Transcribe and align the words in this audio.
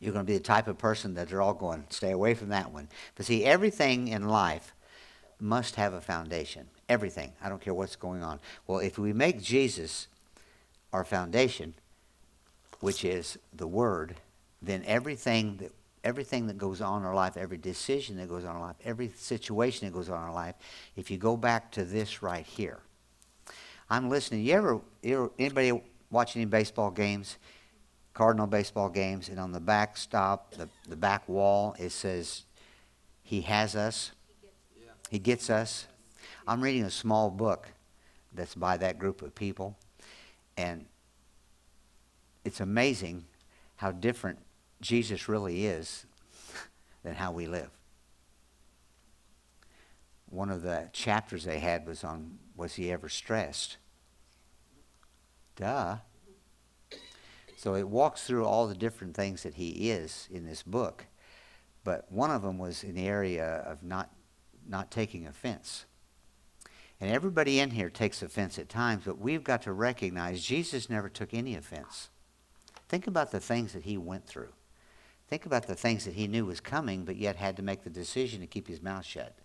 you're 0.00 0.12
going 0.12 0.24
to 0.24 0.30
be 0.30 0.36
the 0.36 0.42
type 0.42 0.66
of 0.66 0.78
person 0.78 1.14
that 1.14 1.28
they're 1.28 1.42
all 1.42 1.54
going, 1.54 1.84
stay 1.90 2.10
away 2.10 2.34
from 2.34 2.48
that 2.48 2.72
one. 2.72 2.88
But 3.14 3.26
see, 3.26 3.44
everything 3.44 4.08
in 4.08 4.28
life 4.28 4.72
must 5.38 5.76
have 5.76 5.92
a 5.92 6.00
foundation. 6.00 6.68
Everything. 6.88 7.32
I 7.42 7.48
don't 7.48 7.60
care 7.60 7.74
what's 7.74 7.96
going 7.96 8.22
on. 8.22 8.40
Well, 8.66 8.78
if 8.78 8.98
we 8.98 9.12
make 9.12 9.40
Jesus 9.40 10.08
our 10.92 11.04
foundation, 11.04 11.74
which 12.80 13.04
is 13.04 13.38
the 13.52 13.66
Word, 13.66 14.16
then 14.62 14.82
everything 14.86 15.58
that 15.58 15.72
everything 16.02 16.46
that 16.46 16.58
goes 16.58 16.80
on 16.80 17.02
in 17.02 17.06
our 17.06 17.14
life, 17.14 17.36
every 17.36 17.58
decision 17.58 18.16
that 18.16 18.28
goes 18.28 18.44
on 18.44 18.50
in 18.50 18.56
our 18.56 18.68
life, 18.68 18.76
every 18.84 19.10
situation 19.16 19.86
that 19.86 19.92
goes 19.92 20.08
on 20.08 20.16
in 20.16 20.24
our 20.24 20.32
life, 20.32 20.54
if 20.96 21.10
you 21.10 21.18
go 21.18 21.36
back 21.36 21.70
to 21.72 21.84
this 21.84 22.22
right 22.22 22.46
here. 22.46 22.80
I'm 23.88 24.08
listening. 24.08 24.44
You 24.44 24.54
ever, 24.54 24.80
you 25.02 25.14
ever 25.14 25.30
anybody 25.38 25.82
watching 26.10 26.42
any 26.42 26.48
baseball 26.48 26.90
games? 26.90 27.36
Cardinal 28.14 28.46
baseball 28.46 28.88
games, 28.88 29.28
and 29.28 29.38
on 29.38 29.52
the 29.52 29.60
back 29.60 29.96
stop, 29.96 30.52
the, 30.54 30.68
the 30.88 30.96
back 30.96 31.28
wall, 31.28 31.74
it 31.78 31.90
says, 31.90 32.44
He 33.22 33.42
has 33.42 33.76
us. 33.76 34.12
He 35.10 35.18
gets 35.18 35.50
us. 35.50 35.86
I'm 36.46 36.60
reading 36.60 36.84
a 36.84 36.90
small 36.90 37.30
book 37.30 37.68
that's 38.32 38.54
by 38.54 38.76
that 38.76 38.98
group 38.98 39.22
of 39.22 39.34
people, 39.34 39.76
and 40.56 40.86
it's 42.44 42.60
amazing 42.60 43.24
how 43.76 43.92
different 43.92 44.38
Jesus 44.80 45.28
really 45.28 45.66
is 45.66 46.06
than 47.02 47.14
how 47.14 47.32
we 47.32 47.46
live. 47.46 47.70
One 50.28 50.50
of 50.50 50.62
the 50.62 50.88
chapters 50.92 51.44
they 51.44 51.58
had 51.58 51.86
was 51.86 52.04
on 52.04 52.38
was 52.56 52.74
he 52.74 52.92
ever 52.92 53.08
stressed? 53.08 53.78
Duh. 55.56 55.96
So 57.60 57.74
it 57.74 57.86
walks 57.86 58.26
through 58.26 58.46
all 58.46 58.66
the 58.66 58.74
different 58.74 59.14
things 59.14 59.42
that 59.42 59.56
he 59.56 59.90
is 59.90 60.30
in 60.30 60.46
this 60.46 60.62
book. 60.62 61.04
But 61.84 62.10
one 62.10 62.30
of 62.30 62.40
them 62.40 62.56
was 62.56 62.82
in 62.82 62.94
the 62.94 63.06
area 63.06 63.62
of 63.66 63.82
not, 63.82 64.10
not 64.66 64.90
taking 64.90 65.26
offense. 65.26 65.84
And 67.02 67.10
everybody 67.10 67.60
in 67.60 67.72
here 67.72 67.90
takes 67.90 68.22
offense 68.22 68.58
at 68.58 68.70
times, 68.70 69.02
but 69.04 69.18
we've 69.18 69.44
got 69.44 69.60
to 69.64 69.74
recognize 69.74 70.42
Jesus 70.42 70.88
never 70.88 71.10
took 71.10 71.34
any 71.34 71.54
offense. 71.54 72.08
Think 72.88 73.06
about 73.06 73.30
the 73.30 73.40
things 73.40 73.74
that 73.74 73.84
he 73.84 73.98
went 73.98 74.26
through. 74.26 74.54
Think 75.28 75.44
about 75.44 75.66
the 75.66 75.74
things 75.74 76.06
that 76.06 76.14
he 76.14 76.28
knew 76.28 76.46
was 76.46 76.60
coming, 76.60 77.04
but 77.04 77.16
yet 77.16 77.36
had 77.36 77.58
to 77.58 77.62
make 77.62 77.84
the 77.84 77.90
decision 77.90 78.40
to 78.40 78.46
keep 78.46 78.68
his 78.68 78.80
mouth 78.80 79.04
shut. 79.04 79.36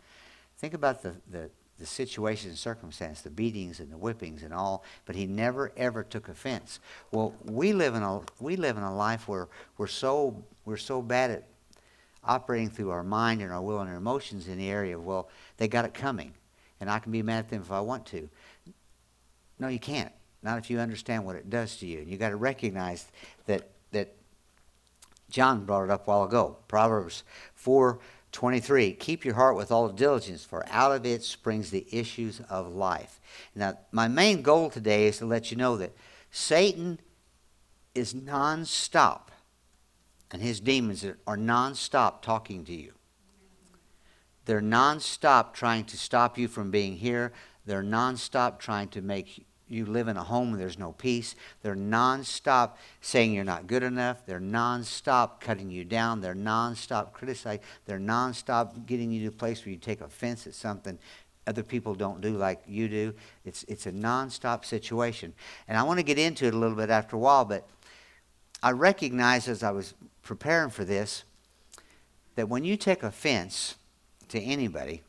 Think 0.58 0.74
about 0.74 1.02
the, 1.02 1.16
the, 1.30 1.50
the 1.80 1.86
situations 1.86 2.52
and 2.52 2.58
circumstance, 2.58 3.22
the 3.22 3.30
beatings 3.30 3.80
and 3.80 3.92
the 3.92 3.98
whippings 3.98 4.44
and 4.44 4.54
all, 4.54 4.84
but 5.06 5.16
he 5.16 5.26
never 5.26 5.72
ever 5.76 6.04
took 6.04 6.30
offense. 6.30 6.80
Well, 7.12 7.34
we 7.44 7.74
live 7.74 7.96
in 7.96 8.04
a 8.04 8.22
we 8.40 8.56
live 8.56 8.78
in 8.78 8.84
a 8.84 8.96
life 8.96 9.28
where 9.28 9.48
we're 9.78 9.88
so 9.88 10.44
we're 10.64 10.78
so 10.78 11.02
bad 11.02 11.32
at 11.32 11.44
operating 12.24 12.70
through 12.70 12.92
our 12.92 13.04
mind 13.04 13.42
and 13.42 13.52
our 13.52 13.62
will 13.62 13.80
and 13.80 13.90
our 13.90 13.98
emotions 13.98 14.48
in 14.48 14.58
the 14.58 14.70
area 14.70 14.98
of 14.98 15.06
well, 15.06 15.30
they 15.58 15.68
got 15.68 15.86
it 15.86 15.94
coming, 15.94 16.34
and 16.80 16.90
I 16.90 17.00
can 17.00 17.12
be 17.12 17.22
mad 17.22 17.40
at 17.40 17.50
them 17.50 17.62
if 17.62 17.72
I 17.72 17.82
want 17.82 18.06
to. 18.08 18.30
No, 19.60 19.68
you 19.68 19.80
can't. 19.80 20.12
Not 20.44 20.58
if 20.60 20.70
you 20.70 20.80
understand 20.80 21.26
what 21.26 21.36
it 21.36 21.50
does 21.50 21.78
to 21.78 21.88
you. 21.88 22.00
And 22.00 22.10
you 22.10 22.18
got 22.18 22.30
to 22.30 22.36
recognize 22.36 23.08
that 23.48 23.70
that 23.92 24.16
John 25.30 25.66
brought 25.66 25.84
it 25.84 25.90
up 25.90 26.08
a 26.08 26.10
while 26.10 26.24
ago. 26.24 26.58
Proverbs 26.68 27.24
four 27.54 28.00
23 28.36 28.92
keep 28.92 29.24
your 29.24 29.34
heart 29.34 29.56
with 29.56 29.72
all 29.72 29.88
diligence 29.88 30.44
for 30.44 30.66
out 30.70 30.92
of 30.92 31.06
it 31.06 31.24
springs 31.24 31.72
the 31.72 31.88
issues 31.90 32.42
of 32.50 32.76
life. 32.76 33.22
Now 33.56 33.80
my 33.94 34.10
main 34.10 34.42
goal 34.42 34.70
today 34.70 35.08
is 35.08 35.20
to 35.20 35.26
let 35.26 35.52
you 35.52 35.58
know 35.58 35.78
that 35.78 35.96
satan 36.32 37.00
is 37.94 38.14
nonstop 38.14 39.30
and 40.32 40.42
his 40.42 40.60
demons 40.60 41.06
are 41.06 41.38
nonstop 41.38 42.22
talking 42.22 42.66
to 42.66 42.74
you. 42.74 42.92
They're 44.44 44.60
nonstop 44.60 45.54
trying 45.54 45.86
to 45.86 45.98
stop 45.98 46.38
you 46.38 46.50
from 46.50 46.72
being 46.72 46.98
here. 46.98 47.32
They're 47.66 47.84
nonstop 47.84 48.60
trying 48.60 48.90
to 48.90 49.02
make 49.02 49.46
you 49.68 49.86
live 49.86 50.08
in 50.08 50.18
a 50.18 50.24
home 50.24 50.52
where 50.52 50.60
there's 50.60 50.78
no 50.78 50.92
peace. 50.92 51.36
They're 51.64 51.76
nonstop 51.76 52.72
saying 53.02 53.34
you're 53.34 53.44
not 53.44 53.68
good 53.68 53.84
enough. 53.84 54.26
They're 54.26 54.40
nonstop 54.40 55.40
cutting 55.40 55.72
you 55.72 55.84
down. 55.84 56.22
They're 56.22 56.36
nonstop 56.36 57.14
criticizing. 57.14 57.64
They're 57.86 58.00
nonstop 58.00 58.86
getting 58.86 59.12
you 59.12 59.22
to 59.22 59.28
a 59.28 59.38
place 59.38 59.66
where 59.66 59.72
you 59.72 59.80
take 59.80 60.02
offense 60.02 60.46
at 60.46 60.54
something 60.54 61.00
other 61.48 61.64
people 61.64 61.94
don't 61.94 62.22
do 62.22 62.38
like 62.38 62.64
you 62.68 62.90
do. 62.90 63.14
It's, 63.44 63.64
it's 63.68 63.86
a 63.86 63.92
nonstop 63.92 64.66
situation. 64.66 65.34
And 65.68 65.78
I 65.78 65.84
want 65.84 66.00
to 66.00 66.04
get 66.04 66.18
into 66.18 66.46
it 66.46 66.54
a 66.54 66.58
little 66.58 66.76
bit 66.76 66.90
after 66.90 67.16
a 67.16 67.20
while, 67.20 67.46
but 67.46 67.68
I 68.64 68.72
recognize 68.72 69.48
as 69.48 69.62
I 69.62 69.72
was 69.72 69.94
preparing 70.24 70.72
for 70.72 70.84
this 70.84 71.24
that 72.36 72.50
when 72.50 72.64
you 72.64 72.78
take 72.78 73.04
offense 73.04 73.76
to 74.30 74.40
anybody, 74.40 75.04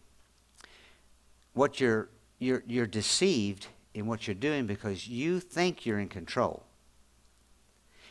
what 1.55 1.81
you're, 1.81 2.09
you're, 2.39 2.63
you're 2.67 2.87
deceived 2.87 3.69
in 3.97 4.07
what 4.07 4.27
you're 4.27 4.35
doing 4.35 4.67
because 4.67 5.09
you 5.09 5.41
think 5.41 5.87
you're 5.87 5.99
in 5.99 6.09
control. 6.09 6.63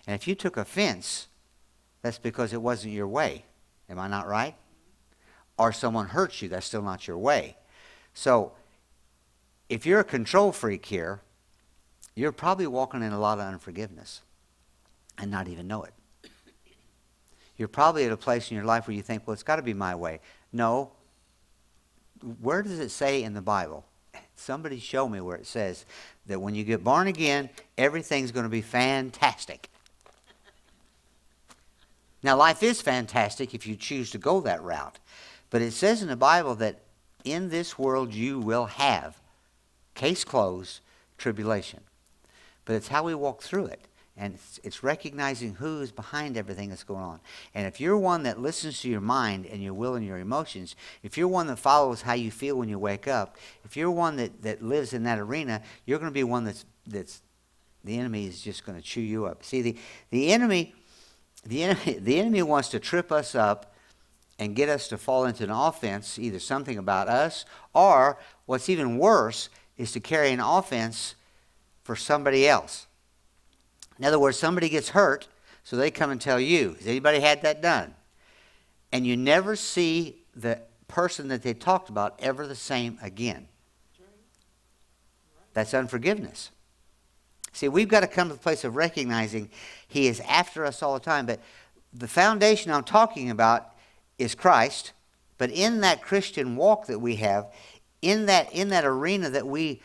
And 0.07 0.15
if 0.15 0.27
you 0.27 0.33
took 0.33 0.57
offense, 0.57 1.27
that's 2.01 2.17
because 2.17 2.53
it 2.53 2.61
wasn't 2.61 2.93
your 2.93 3.07
way. 3.07 3.45
Am 3.87 3.99
I 3.99 4.07
not 4.07 4.27
right? 4.27 4.55
Or 5.59 5.71
someone 5.71 6.07
hurts 6.07 6.41
you, 6.41 6.49
that's 6.49 6.65
still 6.65 6.81
not 6.81 7.07
your 7.07 7.19
way. 7.19 7.55
So, 8.15 8.53
if 9.69 9.85
you're 9.85 9.99
a 9.99 10.05
control 10.05 10.51
freak 10.51 10.85
here, 10.85 11.21
you're 12.15 12.31
probably 12.31 12.67
walking 12.67 13.03
in 13.03 13.13
a 13.13 13.19
lot 13.19 13.39
of 13.39 13.45
unforgiveness 13.45 14.21
and 15.19 15.29
not 15.29 15.47
even 15.47 15.67
know 15.67 15.83
it. 15.83 15.93
You're 17.57 17.67
probably 17.67 18.05
at 18.05 18.11
a 18.11 18.17
place 18.17 18.49
in 18.49 18.55
your 18.55 18.65
life 18.65 18.87
where 18.87 18.95
you 18.95 19.03
think, 19.03 19.27
well, 19.27 19.33
it's 19.33 19.43
got 19.43 19.57
to 19.57 19.61
be 19.61 19.73
my 19.73 19.93
way. 19.95 20.19
No. 20.51 20.91
Where 22.41 22.63
does 22.63 22.79
it 22.79 22.89
say 22.89 23.21
in 23.23 23.33
the 23.33 23.41
Bible 23.41 23.85
Somebody 24.35 24.79
show 24.79 25.07
me 25.07 25.21
where 25.21 25.37
it 25.37 25.47
says 25.47 25.85
that 26.27 26.39
when 26.39 26.55
you 26.55 26.63
get 26.63 26.83
born 26.83 27.07
again, 27.07 27.49
everything's 27.77 28.31
going 28.31 28.43
to 28.43 28.49
be 28.49 28.61
fantastic. 28.61 29.69
Now, 32.21 32.35
life 32.35 32.63
is 32.63 32.81
fantastic 32.81 33.53
if 33.53 33.67
you 33.67 33.75
choose 33.75 34.09
to 34.11 34.17
go 34.17 34.41
that 34.41 34.63
route. 34.63 34.97
But 35.49 35.61
it 35.61 35.71
says 35.71 36.01
in 36.01 36.07
the 36.07 36.15
Bible 36.15 36.55
that 36.55 36.81
in 37.23 37.49
this 37.49 37.77
world 37.77 38.13
you 38.13 38.39
will 38.39 38.65
have, 38.65 39.19
case 39.93 40.23
closed, 40.23 40.81
tribulation. 41.17 41.81
But 42.65 42.75
it's 42.75 42.87
how 42.87 43.03
we 43.03 43.15
walk 43.15 43.41
through 43.41 43.67
it. 43.67 43.81
And 44.17 44.37
it's, 44.63 44.81
recognizing 44.81 45.55
who 45.55 45.81
is 45.81 45.91
behind 45.91 46.37
everything 46.37 46.69
that's 46.69 46.85
going 46.85 47.03
on. 47.03 47.19
And 47.53 47.67
if 47.67 47.81
you're 47.81 47.97
one 47.97 48.23
that 48.23 48.39
listens 48.39 48.79
to 48.81 48.89
your 48.89 49.01
mind 49.01 49.45
and 49.45 49.61
your 49.61 49.73
will 49.73 49.95
and 49.95 50.05
your 50.05 50.19
emotions, 50.19 50.77
if 51.03 51.17
you're 51.17 51.27
one 51.27 51.47
that 51.47 51.59
follows 51.59 52.01
how 52.01 52.13
you 52.13 52.31
feel 52.31 52.55
when 52.55 52.69
you 52.69 52.79
wake 52.79 53.09
up, 53.09 53.35
if 53.65 53.75
you're 53.75 53.91
one 53.91 54.15
that, 54.15 54.41
that 54.43 54.61
lives 54.61 54.93
in 54.93 55.03
that 55.03 55.19
arena, 55.19 55.61
you're 55.85 55.99
going 55.99 56.09
to 56.09 56.13
be 56.13 56.23
one 56.23 56.45
that's, 56.45 56.65
that's 56.87 57.21
the 57.83 57.97
enemy 57.97 58.25
is 58.25 58.41
just 58.41 58.65
going 58.65 58.77
to 58.77 58.83
chew 58.83 59.01
you 59.01 59.25
up. 59.25 59.43
See, 59.43 59.61
the, 59.61 59.75
the, 60.11 60.31
enemy, 60.31 60.73
the, 61.45 61.63
enemy, 61.63 61.93
the 61.99 62.19
enemy 62.19 62.41
wants 62.41 62.69
to 62.69 62.79
trip 62.79 63.11
us 63.11 63.35
up 63.35 63.73
and 64.39 64.55
get 64.55 64.69
us 64.69 64.87
to 64.89 64.97
fall 64.97 65.25
into 65.25 65.43
an 65.43 65.49
offense, 65.49 66.19
either 66.19 66.39
something 66.39 66.77
about 66.77 67.07
us, 67.07 67.45
or 67.73 68.17
what's 68.45 68.69
even 68.69 68.97
worse 68.97 69.49
is 69.77 69.91
to 69.93 69.99
carry 69.99 70.31
an 70.31 70.39
offense 70.39 71.15
for 71.83 71.95
somebody 71.95 72.47
else. 72.47 72.87
In 73.97 74.05
other 74.05 74.19
words, 74.19 74.37
somebody 74.37 74.69
gets 74.69 74.89
hurt, 74.89 75.27
so 75.63 75.75
they 75.75 75.91
come 75.91 76.11
and 76.11 76.19
tell 76.19 76.39
you. 76.39 76.73
Has 76.73 76.87
anybody 76.87 77.19
had 77.19 77.41
that 77.43 77.61
done? 77.61 77.93
And 78.91 79.05
you 79.05 79.17
never 79.17 79.55
see 79.55 80.17
the 80.35 80.59
person 80.87 81.27
that 81.29 81.41
they 81.41 81.53
talked 81.53 81.89
about 81.89 82.19
ever 82.19 82.45
the 82.47 82.55
same 82.55 82.97
again. 83.01 83.47
That's 85.53 85.73
unforgiveness. 85.73 86.51
See, 87.53 87.69
we've 87.69 87.87
got 87.87 88.01
to 88.01 88.07
come 88.07 88.27
to 88.27 88.33
the 88.33 88.39
place 88.39 88.65
of 88.65 88.75
recognizing 88.75 89.49
He 89.87 90.07
is 90.07 90.19
after 90.21 90.65
us 90.65 90.83
all 90.83 90.93
the 90.93 90.99
time. 90.99 91.25
But 91.25 91.39
the 91.93 92.07
foundation 92.07 92.71
I'm 92.71 92.83
talking 92.83 93.29
about 93.29 93.71
is 94.19 94.35
Christ. 94.35 94.91
But 95.37 95.51
in 95.51 95.79
that 95.81 96.01
Christian 96.01 96.57
walk 96.57 96.87
that 96.87 96.99
we 96.99 97.15
have, 97.17 97.51
in 98.01 98.25
that, 98.25 98.51
in 98.53 98.69
that 98.69 98.85
arena 98.85 99.29
that 99.29 99.47
we 99.47 99.81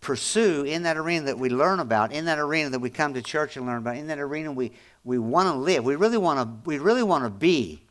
pursue 0.00 0.64
in 0.64 0.82
that 0.84 0.96
arena 0.96 1.26
that 1.26 1.38
we 1.38 1.48
learn 1.48 1.80
about, 1.80 2.12
in 2.12 2.24
that 2.26 2.38
arena 2.38 2.70
that 2.70 2.78
we 2.78 2.90
come 2.90 3.14
to 3.14 3.22
church 3.22 3.56
and 3.56 3.66
learn 3.66 3.78
about, 3.78 3.96
in 3.96 4.06
that 4.08 4.18
arena 4.18 4.52
we, 4.52 4.72
we 5.04 5.18
want 5.18 5.48
to 5.48 5.54
live. 5.54 5.84
We 5.84 5.96
really 5.96 6.18
want 6.18 6.40
to 6.40 6.68
we 6.68 6.78
really 6.78 7.02
want 7.02 7.24
to 7.24 7.30
be 7.30 7.82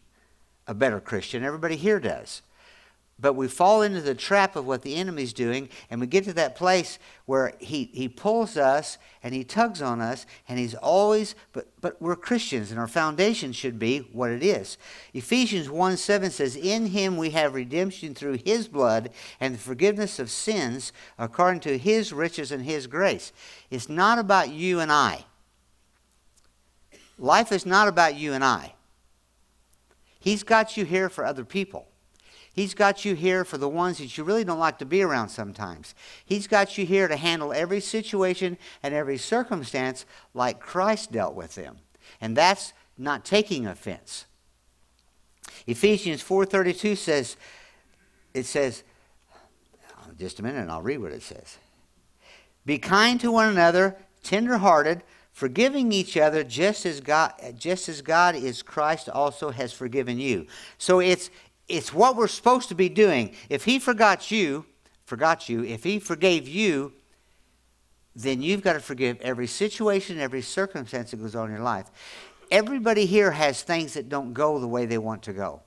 a 0.68 0.74
better 0.74 1.00
Christian. 1.00 1.44
Everybody 1.44 1.76
here 1.76 2.00
does. 2.00 2.42
But 3.20 3.34
we 3.34 3.48
fall 3.48 3.82
into 3.82 4.02
the 4.02 4.14
trap 4.14 4.56
of 4.56 4.68
what 4.68 4.84
the 4.84 4.96
enemy's 4.96 5.34
doing, 5.34 5.70
and 5.90 6.00
we 6.00 6.06
get 6.06 6.24
to 6.26 6.34
that 6.34 6.56
place 6.56 7.00
where 7.26 7.54
he, 7.60 7.90
he 7.92 8.08
pulls 8.08 8.58
us 8.58 9.00
and 9.24 9.34
he 9.34 9.44
tugs 9.44 9.82
on 9.82 10.02
us, 10.02 10.28
and 10.48 10.60
he's 10.60 10.76
always, 10.76 11.34
but, 11.52 11.68
but 11.82 12.00
we're 12.00 12.16
Christians, 12.16 12.70
and 12.70 12.80
our 12.80 12.88
foundation 12.88 13.52
should 13.52 13.80
be 13.80 14.00
what 14.14 14.30
it 14.30 14.44
is. 14.44 14.78
Ephesians 15.16 15.68
1 15.68 15.98
7 15.98 16.30
says, 16.30 16.56
In 16.56 16.88
him 16.88 17.18
we 17.18 17.32
have 17.32 17.56
redemption 17.56 18.14
through 18.14 18.38
his 18.46 18.68
blood 18.68 19.10
and 19.40 19.56
the 19.56 19.60
forgiveness 19.60 20.20
of 20.20 20.30
sins 20.30 20.94
according 21.18 21.62
to 21.62 21.78
his 21.80 22.14
riches 22.14 22.52
and 22.52 22.64
his 22.66 22.86
grace. 22.86 23.34
It's 23.72 23.90
not 23.90 24.20
about 24.20 24.52
you 24.52 24.80
and 24.80 24.92
I. 24.92 25.26
Life 27.18 27.52
is 27.52 27.66
not 27.66 27.88
about 27.88 28.16
you 28.16 28.34
and 28.34 28.44
I. 28.44 28.76
He's 30.20 30.44
got 30.44 30.78
you 30.78 30.86
here 30.86 31.10
for 31.10 31.26
other 31.26 31.44
people. 31.44 31.88
He's 32.58 32.74
got 32.74 33.06
you 33.06 33.14
here 33.14 33.46
for 33.46 33.60
the 33.60 33.70
ones 33.70 34.00
that 34.00 34.18
you 34.18 34.24
really 34.24 34.44
don't 34.44 34.58
like 34.58 34.80
to 34.80 34.86
be 34.86 35.04
around 35.04 35.30
sometimes. 35.30 35.94
He's 36.26 36.48
got 36.48 36.76
you 36.76 36.88
here 36.88 37.08
to 37.08 37.16
handle 37.16 37.54
every 37.54 37.80
situation 37.80 38.58
and 38.82 38.96
every 38.96 39.20
circumstance 39.20 40.08
like 40.34 40.60
Christ 40.60 41.12
dealt 41.12 41.36
with 41.36 41.54
them. 41.54 41.78
And 42.20 42.36
that's 42.36 42.74
not 42.98 43.24
taking 43.24 43.68
offense. 43.68 44.26
Ephesians 45.68 46.24
4:32 46.24 46.98
says 46.98 47.38
it 48.34 48.48
says 48.48 48.84
just 50.18 50.40
a 50.40 50.44
minute 50.44 50.62
and 50.62 50.72
I'll 50.72 50.82
read 50.82 50.98
what 50.98 51.12
it 51.12 51.22
says. 51.22 51.60
Be 52.66 52.80
kind 52.80 53.22
to 53.22 53.32
one 53.32 53.50
another, 53.50 53.98
tenderhearted, 54.24 55.04
forgiving 55.32 55.92
each 55.92 56.18
other 56.18 56.44
just 56.44 56.88
as 56.88 57.02
God 57.02 57.34
just 57.56 57.88
as 57.88 58.02
God 58.02 58.36
is 58.36 58.64
Christ 58.64 59.10
also 59.10 59.52
has 59.52 59.72
forgiven 59.72 60.18
you. 60.18 60.48
So 60.80 61.00
it's 61.00 61.30
it's 61.68 61.94
what 61.94 62.16
we're 62.16 62.28
supposed 62.28 62.70
to 62.70 62.76
be 62.76 62.90
doing. 62.90 63.34
If 63.50 63.66
he 63.66 63.80
forgot 63.80 64.32
you, 64.32 64.66
forgot 65.06 65.50
you, 65.50 65.64
if 65.64 65.84
he 65.84 66.00
forgave 66.00 66.48
you, 66.48 66.94
then 68.16 68.42
you've 68.42 68.62
got 68.62 68.74
to 68.74 68.80
forgive 68.80 69.20
every 69.22 69.48
situation, 69.48 70.20
every 70.20 70.42
circumstance 70.42 71.12
that 71.12 71.18
goes 71.18 71.36
on 71.36 71.50
in 71.50 71.56
your 71.56 71.64
life. 71.64 71.86
Everybody 72.50 73.06
here 73.06 73.32
has 73.32 73.62
things 73.62 73.94
that 73.94 74.10
don't 74.10 74.34
go 74.34 74.60
the 74.60 74.68
way 74.68 74.86
they 74.86 74.98
want 74.98 75.24
to 75.24 75.34
go. 75.34 75.62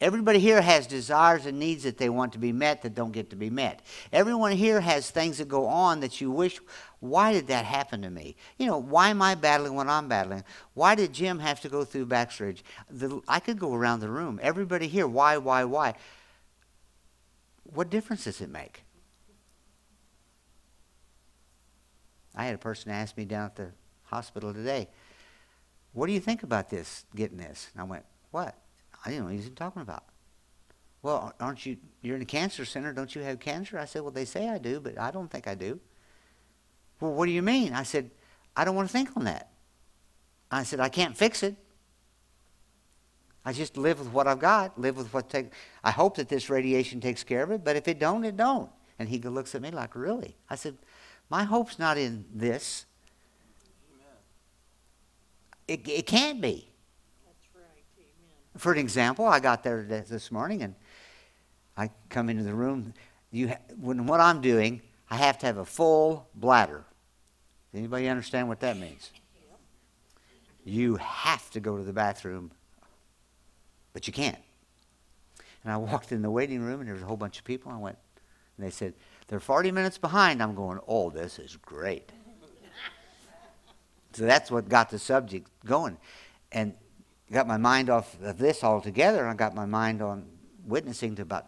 Everybody 0.00 0.38
here 0.38 0.62
has 0.62 0.86
desires 0.86 1.44
and 1.44 1.58
needs 1.58 1.82
that 1.82 1.98
they 1.98 2.08
want 2.08 2.32
to 2.32 2.38
be 2.38 2.52
met 2.52 2.80
that 2.82 2.94
don't 2.94 3.12
get 3.12 3.30
to 3.30 3.36
be 3.36 3.50
met. 3.50 3.82
Everyone 4.12 4.52
here 4.52 4.80
has 4.80 5.10
things 5.10 5.36
that 5.38 5.48
go 5.48 5.66
on 5.66 6.00
that 6.00 6.22
you 6.22 6.30
wish, 6.30 6.58
why 7.00 7.34
did 7.34 7.48
that 7.48 7.66
happen 7.66 8.00
to 8.02 8.10
me? 8.10 8.36
You 8.56 8.66
know, 8.66 8.78
why 8.78 9.10
am 9.10 9.20
I 9.20 9.34
battling 9.34 9.74
when 9.74 9.90
I'm 9.90 10.08
battling? 10.08 10.44
Why 10.72 10.94
did 10.94 11.12
Jim 11.12 11.38
have 11.40 11.60
to 11.60 11.68
go 11.68 11.84
through 11.84 12.06
backstreet? 12.06 12.62
The, 12.88 13.20
I 13.28 13.40
could 13.40 13.58
go 13.58 13.74
around 13.74 14.00
the 14.00 14.08
room. 14.08 14.40
Everybody 14.42 14.88
here, 14.88 15.06
why, 15.06 15.36
why, 15.36 15.64
why? 15.64 15.94
What 17.64 17.90
difference 17.90 18.24
does 18.24 18.40
it 18.40 18.48
make? 18.48 18.84
I 22.34 22.46
had 22.46 22.54
a 22.54 22.58
person 22.58 22.90
ask 22.90 23.18
me 23.18 23.26
down 23.26 23.46
at 23.46 23.56
the 23.56 23.72
hospital 24.04 24.54
today, 24.54 24.88
what 25.92 26.06
do 26.06 26.12
you 26.12 26.20
think 26.20 26.42
about 26.42 26.70
this, 26.70 27.04
getting 27.14 27.36
this? 27.36 27.68
And 27.74 27.82
I 27.82 27.84
went, 27.84 28.04
what? 28.30 28.54
I 29.04 29.08
didn't 29.08 29.20
know 29.20 29.24
what 29.26 29.32
he 29.32 29.38
was 29.38 29.50
talking 29.50 29.82
about. 29.82 30.04
Well, 31.02 31.32
aren't 31.40 31.64
you, 31.64 31.78
you're 32.02 32.16
in 32.16 32.22
a 32.22 32.26
cancer 32.26 32.64
center, 32.64 32.92
don't 32.92 33.14
you 33.14 33.22
have 33.22 33.40
cancer? 33.40 33.78
I 33.78 33.86
said, 33.86 34.02
well, 34.02 34.10
they 34.10 34.26
say 34.26 34.48
I 34.48 34.58
do, 34.58 34.80
but 34.80 34.98
I 34.98 35.10
don't 35.10 35.30
think 35.30 35.48
I 35.48 35.54
do. 35.54 35.80
Well, 37.00 37.12
what 37.14 37.26
do 37.26 37.32
you 37.32 37.42
mean? 37.42 37.72
I 37.72 37.84
said, 37.84 38.10
I 38.54 38.64
don't 38.64 38.74
want 38.74 38.88
to 38.88 38.92
think 38.92 39.16
on 39.16 39.24
that. 39.24 39.50
I 40.50 40.64
said, 40.64 40.80
I 40.80 40.90
can't 40.90 41.16
fix 41.16 41.42
it. 41.42 41.56
I 43.44 43.54
just 43.54 43.78
live 43.78 43.98
with 43.98 44.12
what 44.12 44.26
I've 44.26 44.38
got, 44.38 44.78
live 44.78 44.98
with 44.98 45.14
what 45.14 45.30
take. 45.30 45.52
I 45.82 45.90
hope 45.90 46.16
that 46.16 46.28
this 46.28 46.50
radiation 46.50 47.00
takes 47.00 47.24
care 47.24 47.42
of 47.42 47.50
it, 47.50 47.64
but 47.64 47.76
if 47.76 47.88
it 47.88 47.98
don't, 47.98 48.24
it 48.24 48.36
don't. 48.36 48.70
And 48.98 49.08
he 49.08 49.18
looks 49.18 49.54
at 49.54 49.62
me 49.62 49.70
like, 49.70 49.96
really? 49.96 50.36
I 50.50 50.56
said, 50.56 50.76
my 51.30 51.44
hope's 51.44 51.78
not 51.78 51.96
in 51.96 52.26
this. 52.34 52.84
It, 55.66 55.88
it 55.88 56.06
can't 56.06 56.42
be 56.42 56.69
for 58.60 58.72
an 58.72 58.78
example, 58.78 59.26
I 59.26 59.40
got 59.40 59.62
there 59.62 59.82
this 59.82 60.30
morning 60.30 60.62
and 60.62 60.74
I 61.76 61.90
come 62.10 62.28
into 62.28 62.42
the 62.42 62.54
room. 62.54 62.92
You, 63.32 63.48
ha- 63.48 63.58
when 63.80 64.06
what 64.06 64.20
I'm 64.20 64.42
doing, 64.42 64.82
I 65.10 65.16
have 65.16 65.38
to 65.38 65.46
have 65.46 65.56
a 65.56 65.64
full 65.64 66.28
bladder. 66.34 66.84
Anybody 67.74 68.06
understand 68.08 68.48
what 68.48 68.60
that 68.60 68.76
means? 68.76 69.12
You 70.64 70.96
have 70.96 71.50
to 71.52 71.60
go 71.60 71.78
to 71.78 71.82
the 71.82 71.92
bathroom, 71.92 72.50
but 73.94 74.06
you 74.06 74.12
can't. 74.12 74.38
And 75.64 75.72
I 75.72 75.78
walked 75.78 76.12
in 76.12 76.20
the 76.20 76.30
waiting 76.30 76.60
room 76.60 76.80
and 76.80 76.88
there 76.88 76.94
was 76.94 77.02
a 77.02 77.06
whole 77.06 77.16
bunch 77.16 77.38
of 77.38 77.44
people. 77.44 77.72
I 77.72 77.78
went, 77.78 77.96
and 78.58 78.66
they 78.66 78.70
said, 78.70 78.92
they're 79.28 79.40
40 79.40 79.72
minutes 79.72 79.96
behind. 79.96 80.42
I'm 80.42 80.54
going, 80.54 80.80
oh, 80.86 81.08
this 81.08 81.38
is 81.38 81.56
great. 81.56 82.12
so 84.12 84.24
that's 84.24 84.50
what 84.50 84.68
got 84.68 84.90
the 84.90 84.98
subject 84.98 85.48
going. 85.64 85.96
And 86.52 86.74
got 87.34 87.46
my 87.46 87.56
mind 87.56 87.90
off 87.90 88.20
of 88.22 88.38
this 88.38 88.64
altogether, 88.64 89.20
and 89.20 89.28
I 89.28 89.34
got 89.34 89.54
my 89.54 89.66
mind 89.66 90.02
on 90.02 90.26
witnessing 90.66 91.14
to 91.16 91.22
about, 91.22 91.46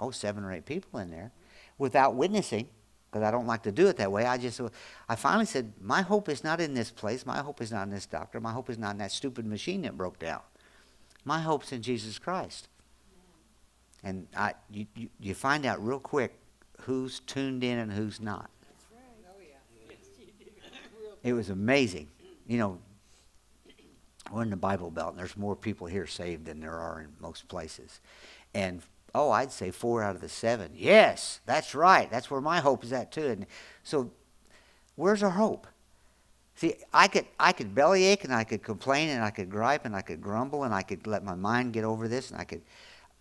oh, 0.00 0.10
seven 0.10 0.44
or 0.44 0.52
eight 0.52 0.66
people 0.66 1.00
in 1.00 1.10
there 1.10 1.32
without 1.78 2.14
witnessing, 2.14 2.68
because 3.10 3.26
I 3.26 3.30
don't 3.30 3.46
like 3.46 3.62
to 3.64 3.72
do 3.72 3.86
it 3.88 3.96
that 3.96 4.10
way. 4.12 4.24
I 4.24 4.38
just, 4.38 4.60
I 5.08 5.16
finally 5.16 5.46
said, 5.46 5.72
my 5.80 6.02
hope 6.02 6.28
is 6.28 6.44
not 6.44 6.60
in 6.60 6.74
this 6.74 6.90
place. 6.90 7.24
My 7.24 7.38
hope 7.38 7.60
is 7.60 7.72
not 7.72 7.84
in 7.84 7.90
this 7.90 8.06
doctor. 8.06 8.40
My 8.40 8.52
hope 8.52 8.70
is 8.70 8.78
not 8.78 8.92
in 8.92 8.98
that 8.98 9.12
stupid 9.12 9.46
machine 9.46 9.82
that 9.82 9.96
broke 9.96 10.18
down. 10.18 10.40
My 11.24 11.40
hope's 11.40 11.72
in 11.72 11.82
Jesus 11.82 12.18
Christ. 12.18 12.68
And 14.04 14.28
I, 14.36 14.54
you, 14.70 14.86
you, 14.94 15.08
you 15.18 15.34
find 15.34 15.66
out 15.66 15.84
real 15.84 15.98
quick 15.98 16.38
who's 16.82 17.20
tuned 17.20 17.64
in 17.64 17.78
and 17.78 17.92
who's 17.92 18.20
not. 18.20 18.50
Oh, 18.94 19.34
it 21.22 21.32
was 21.32 21.50
amazing. 21.50 22.08
You 22.46 22.58
know, 22.58 22.78
we're 24.32 24.42
in 24.42 24.50
the 24.50 24.56
Bible 24.56 24.90
Belt, 24.90 25.10
and 25.10 25.18
there's 25.18 25.36
more 25.36 25.56
people 25.56 25.86
here 25.86 26.06
saved 26.06 26.46
than 26.46 26.60
there 26.60 26.78
are 26.78 27.00
in 27.00 27.08
most 27.20 27.48
places. 27.48 28.00
And 28.54 28.82
oh, 29.14 29.30
I'd 29.30 29.52
say 29.52 29.70
four 29.70 30.02
out 30.02 30.14
of 30.14 30.20
the 30.20 30.28
seven. 30.28 30.72
Yes, 30.74 31.40
that's 31.46 31.74
right. 31.74 32.10
That's 32.10 32.30
where 32.30 32.40
my 32.40 32.60
hope 32.60 32.84
is 32.84 32.92
at 32.92 33.12
too. 33.12 33.26
And 33.26 33.46
so, 33.82 34.10
where's 34.94 35.22
our 35.22 35.30
hope? 35.30 35.66
See, 36.56 36.74
I 36.92 37.08
could 37.08 37.26
I 37.38 37.52
could 37.52 37.74
bellyache 37.74 38.24
and 38.24 38.32
I 38.32 38.44
could 38.44 38.62
complain 38.62 39.10
and 39.10 39.22
I 39.22 39.30
could 39.30 39.50
gripe 39.50 39.84
and 39.84 39.94
I 39.94 40.00
could 40.00 40.22
grumble 40.22 40.64
and 40.64 40.74
I 40.74 40.82
could 40.82 41.06
let 41.06 41.22
my 41.22 41.34
mind 41.34 41.74
get 41.74 41.84
over 41.84 42.08
this 42.08 42.30
and 42.30 42.40
I 42.40 42.44
could, 42.44 42.62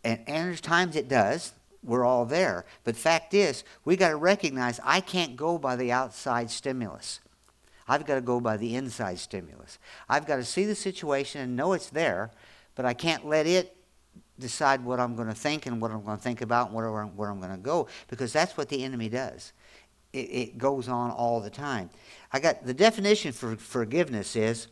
and, 0.04 0.19
and 0.25 0.48
there's 0.48 0.62
times 0.62 0.96
it 0.96 1.08
does. 1.08 1.54
We're 1.84 2.06
all 2.06 2.25
there. 2.25 2.66
But 2.84 2.96
fact 2.96 3.34
is, 3.34 3.63
we 3.84 3.96
got 3.96 4.10
to 4.10 4.16
recognize 4.16 4.80
I 4.84 5.01
can't 5.01 5.36
go 5.36 5.58
by 5.58 5.75
the 5.75 5.92
outside 5.92 6.50
stimulus. 6.50 7.19
I've 7.88 8.06
got 8.06 8.16
to 8.16 8.22
go 8.22 8.40
by 8.40 8.58
the 8.58 8.76
inside 8.76 9.20
stimulus. 9.20 9.78
I've 10.10 10.26
got 10.26 10.38
to 10.38 10.44
see 10.44 10.66
the 10.66 10.76
situation 10.76 11.42
and 11.42 11.56
know 11.56 11.74
it's 11.74 11.90
there, 11.90 12.32
but 12.76 12.86
I 12.86 12.94
can't 12.94 13.26
let 13.26 13.46
it 13.46 13.76
decide 14.40 14.84
what 14.84 15.00
I'm 15.00 15.16
going 15.16 15.28
to 15.28 15.36
think 15.36 15.66
and 15.66 15.82
what 15.82 15.92
I'm 15.92 16.04
going 16.04 16.18
to 16.18 16.24
think 16.24 16.42
about 16.42 16.68
and 16.68 16.76
where, 16.76 17.04
where 17.04 17.30
I'm 17.30 17.40
going 17.40 17.52
to 17.52 17.58
go 17.58 17.88
because 18.08 18.34
that's 18.34 18.58
what 18.58 18.70
the 18.70 18.84
enemy 18.84 19.10
does. 19.10 19.54
It, 20.14 20.18
it 20.18 20.58
goes 20.58 20.88
on 20.88 21.12
all 21.12 21.40
the 21.40 21.50
time. 21.50 21.90
I 22.34 22.40
got 22.40 22.66
the 22.66 22.74
definition 22.74 23.32
for 23.32 23.56
forgiveness 23.56 24.36
is 24.36 24.68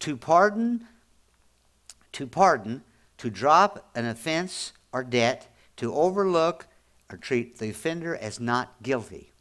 to 0.00 0.16
pardon, 0.16 0.86
to 2.12 2.26
pardon, 2.26 2.82
to 3.18 3.30
drop 3.30 3.90
an 3.94 4.06
offense 4.06 4.72
or 4.92 5.02
debt, 5.02 5.54
to 5.76 5.94
overlook 5.94 6.66
or 7.10 7.16
treat 7.16 7.58
the 7.58 7.70
offender 7.70 8.16
as 8.16 8.38
not 8.38 8.74
guilty. 8.82 9.32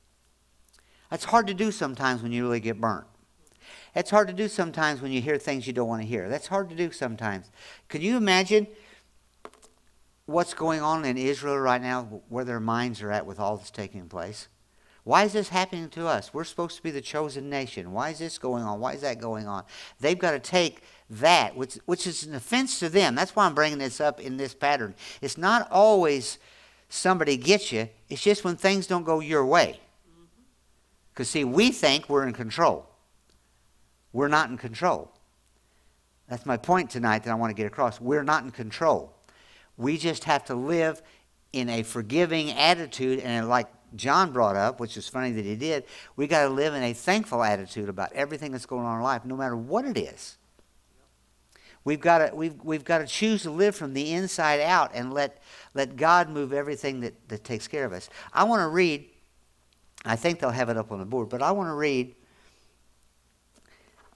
That's 1.09 1.25
hard 1.25 1.47
to 1.47 1.53
do 1.53 1.71
sometimes 1.71 2.21
when 2.21 2.31
you 2.31 2.43
really 2.43 2.59
get 2.59 2.81
burnt. 2.81 3.05
It's 3.95 4.11
hard 4.11 4.27
to 4.27 4.33
do 4.33 4.47
sometimes 4.47 5.01
when 5.01 5.11
you 5.11 5.21
hear 5.21 5.37
things 5.37 5.65
you 5.65 5.73
don't 5.73 5.87
want 5.87 6.01
to 6.01 6.07
hear. 6.07 6.29
That's 6.29 6.47
hard 6.47 6.69
to 6.69 6.75
do 6.75 6.91
sometimes. 6.91 7.49
Can 7.87 8.01
you 8.01 8.17
imagine 8.17 8.67
what's 10.25 10.53
going 10.53 10.81
on 10.81 11.05
in 11.05 11.17
Israel 11.17 11.57
right 11.57 11.81
now, 11.81 12.21
where 12.29 12.45
their 12.45 12.59
minds 12.59 13.01
are 13.01 13.11
at 13.11 13.25
with 13.25 13.39
all 13.39 13.57
this 13.57 13.71
taking 13.71 14.07
place? 14.07 14.49
Why 15.03 15.23
is 15.23 15.31
this 15.31 15.49
happening 15.49 15.89
to 15.91 16.05
us? 16.05 16.33
We're 16.33 16.43
supposed 16.43 16.75
to 16.75 16.83
be 16.83 16.91
the 16.91 16.99
chosen 16.99 17.49
nation. 17.49 17.93
Why 17.93 18.09
is 18.09 18.19
this 18.19 18.37
going 18.37 18.63
on? 18.63 18.81
Why 18.81 18.91
is 18.91 19.01
that 19.01 19.21
going 19.21 19.47
on? 19.47 19.63
They've 20.01 20.19
got 20.19 20.31
to 20.31 20.39
take 20.39 20.83
that, 21.09 21.55
which, 21.55 21.75
which 21.85 22.05
is 22.05 22.23
an 22.23 22.35
offense 22.35 22.77
to 22.79 22.89
them. 22.89 23.15
That's 23.15 23.33
why 23.33 23.45
I'm 23.45 23.55
bringing 23.55 23.77
this 23.77 24.01
up 24.01 24.19
in 24.19 24.35
this 24.35 24.53
pattern. 24.53 24.95
It's 25.21 25.37
not 25.37 25.71
always 25.71 26.39
somebody 26.89 27.37
gets 27.37 27.71
you, 27.71 27.87
it's 28.09 28.21
just 28.21 28.43
when 28.43 28.57
things 28.57 28.85
don't 28.85 29.05
go 29.05 29.21
your 29.21 29.45
way. 29.45 29.79
Because, 31.17 31.31
see, 31.31 31.43
we 31.43 31.71
think 31.71 32.09
we're 32.09 32.27
in 32.27 32.33
control. 32.33 32.87
We're 34.13 34.27
not 34.27 34.51
in 34.51 34.57
control. 34.57 35.11
That's 36.29 36.45
my 36.45 36.57
point 36.57 36.91
tonight 36.91 37.23
that 37.23 37.31
I 37.31 37.33
want 37.33 37.49
to 37.49 37.55
get 37.55 37.65
across. 37.65 37.99
We're 37.99 38.21
not 38.21 38.43
in 38.43 38.51
control. 38.51 39.15
We 39.77 39.97
just 39.97 40.25
have 40.25 40.45
to 40.45 40.53
live 40.53 41.01
in 41.53 41.69
a 41.69 41.81
forgiving 41.81 42.51
attitude, 42.51 43.21
and 43.21 43.49
like 43.49 43.65
John 43.95 44.31
brought 44.31 44.55
up, 44.55 44.79
which 44.79 44.95
is 44.95 45.09
funny 45.09 45.31
that 45.31 45.43
he 45.43 45.55
did, 45.55 45.85
we 46.17 46.27
got 46.27 46.43
to 46.43 46.49
live 46.49 46.75
in 46.75 46.83
a 46.83 46.93
thankful 46.93 47.43
attitude 47.43 47.89
about 47.89 48.13
everything 48.13 48.51
that's 48.51 48.67
going 48.67 48.85
on 48.85 48.97
in 48.97 49.03
life, 49.03 49.25
no 49.25 49.35
matter 49.35 49.57
what 49.57 49.85
it 49.85 49.97
is. 49.97 50.37
We've 51.83 51.99
got 51.99 52.19
to, 52.19 52.35
we've, 52.35 52.63
we've 52.63 52.85
got 52.85 52.99
to 52.99 53.07
choose 53.07 53.41
to 53.41 53.49
live 53.49 53.75
from 53.75 53.95
the 53.95 54.13
inside 54.13 54.59
out 54.59 54.91
and 54.93 55.11
let, 55.11 55.41
let 55.73 55.95
God 55.95 56.29
move 56.29 56.53
everything 56.53 56.99
that, 56.99 57.27
that 57.29 57.43
takes 57.43 57.67
care 57.67 57.85
of 57.85 57.93
us. 57.93 58.07
I 58.31 58.43
want 58.43 58.59
to 58.59 58.67
read 58.67 59.09
I 60.05 60.15
think 60.15 60.39
they'll 60.39 60.51
have 60.51 60.69
it 60.69 60.77
up 60.77 60.91
on 60.91 60.99
the 60.99 61.05
board, 61.05 61.29
but 61.29 61.41
I 61.41 61.51
want 61.51 61.69
to 61.69 61.73
read 61.73 62.15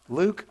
Luke 0.10 0.46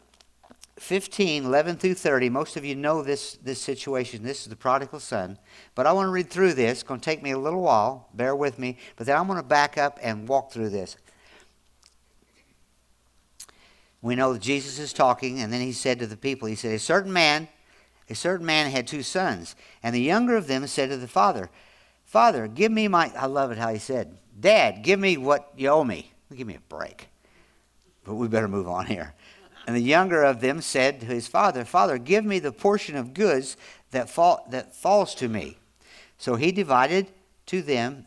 15, 0.79 1.45
11 1.45 1.77
through 1.77 1.95
30. 1.95 2.31
Most 2.31 2.57
of 2.57 2.65
you 2.65 2.75
know 2.75 3.03
this, 3.03 3.35
this 3.43 3.61
situation. 3.61 4.23
This 4.23 4.43
is 4.43 4.47
the 4.47 4.57
prodigal 4.57 5.01
son. 5.01 5.39
But 5.75 5.87
I 5.87 5.93
want 5.93 6.07
to 6.07 6.11
read 6.11 6.31
through 6.31 6.55
this. 6.55 6.73
It's 6.73 6.83
going 6.83 7.01
to 7.01 7.05
take 7.05 7.23
me 7.23 7.33
a 7.33 7.39
little 7.39 7.61
while. 7.61 8.09
Bear 8.15 8.35
with 8.35 8.59
me. 8.59 8.79
But 8.97 9.07
then 9.07 9.17
I'm 9.17 9.27
going 9.27 9.39
to 9.39 9.47
back 9.47 9.77
up 9.77 9.99
and 10.03 10.27
walk 10.27 10.53
through 10.53 10.71
this. 10.71 10.97
We 14.03 14.17
know 14.17 14.33
that 14.33 14.41
Jesus 14.41 14.79
is 14.79 14.95
talking, 14.95 15.41
and 15.41 15.53
then 15.53 15.61
he 15.61 15.73
said 15.73 15.99
to 15.99 16.07
the 16.07 16.17
people, 16.17 16.49
He 16.49 16.55
said, 16.55 16.73
A 16.73 16.79
certain 16.79 17.13
man 17.13 17.49
a 18.11 18.15
certain 18.17 18.45
man 18.45 18.73
had 18.73 18.89
two 18.89 19.05
sons, 19.05 19.55
and 19.85 19.95
the 19.95 20.01
younger 20.01 20.37
of 20.37 20.49
them 20.49 20.67
said 20.67 20.91
to 20.91 20.97
the 20.97 21.07
father, 21.07 21.49
Father, 22.11 22.49
give 22.49 22.73
me 22.73 22.89
my. 22.89 23.13
I 23.17 23.27
love 23.27 23.53
it 23.53 23.59
how 23.59 23.73
he 23.73 23.79
said, 23.79 24.19
Dad, 24.41 24.83
give 24.83 24.99
me 24.99 25.17
what 25.17 25.53
you 25.57 25.69
owe 25.69 25.85
me. 25.85 26.11
Give 26.35 26.45
me 26.45 26.57
a 26.57 26.61
break. 26.69 27.09
But 28.03 28.17
we 28.17 28.27
better 28.27 28.49
move 28.49 28.67
on 28.67 28.87
here. 28.87 29.15
And 29.69 29.77
the 29.77 29.81
younger 29.81 30.25
of 30.25 30.41
them 30.41 30.61
said 30.61 30.99
to 30.99 31.07
his 31.07 31.29
father, 31.29 31.65
Father, 31.65 31.99
give 31.99 32.25
me 32.25 32.41
the 32.41 32.51
portion 32.51 32.97
of 32.97 33.15
goods 33.15 33.57
that, 33.93 34.11
fall, 34.11 34.45
that 34.51 34.75
falls 34.75 35.15
to 35.17 35.29
me. 35.29 35.59
So 36.19 36.35
he 36.35 36.51
divided 36.51 37.07
to 37.47 37.63
them 37.63 38.07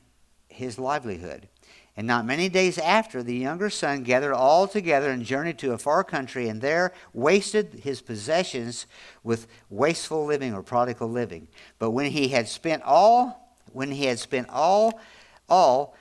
his 0.50 0.78
livelihood. 0.78 1.48
And 1.96 2.06
not 2.06 2.26
many 2.26 2.50
days 2.50 2.78
after, 2.78 3.24
the 3.24 3.38
younger 3.38 3.70
son 3.70 4.04
gathered 4.04 4.34
all 4.34 4.68
together 4.68 5.12
and 5.12 5.24
journeyed 5.24 5.60
to 5.60 5.72
a 5.72 5.78
far 5.78 6.04
country, 6.04 6.50
and 6.50 6.60
there 6.60 6.92
wasted 7.14 7.82
his 7.84 8.02
possessions 8.02 8.86
with 9.24 9.48
wasteful 9.70 10.26
living 10.26 10.54
or 10.54 10.62
prodigal 10.62 11.08
living. 11.08 11.48
But 11.80 11.92
when 11.92 12.12
he 12.12 12.28
had 12.28 12.50
spent 12.50 12.84
all, 12.84 13.43
when 13.74 13.92
he 13.92 14.06
had 14.06 14.20
spent 14.20 14.50
all, 14.50 15.00
all, 15.50 15.96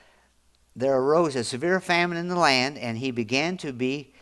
there 0.75 0.97
arose 0.97 1.37
a 1.37 1.45
severe 1.45 1.81
famine 1.81 2.19
in 2.19 2.29
the 2.29 2.39
land, 2.39 2.79
and 2.79 2.99
he 2.99 3.11
began 3.11 3.57
to 3.59 3.73
be 3.73 4.15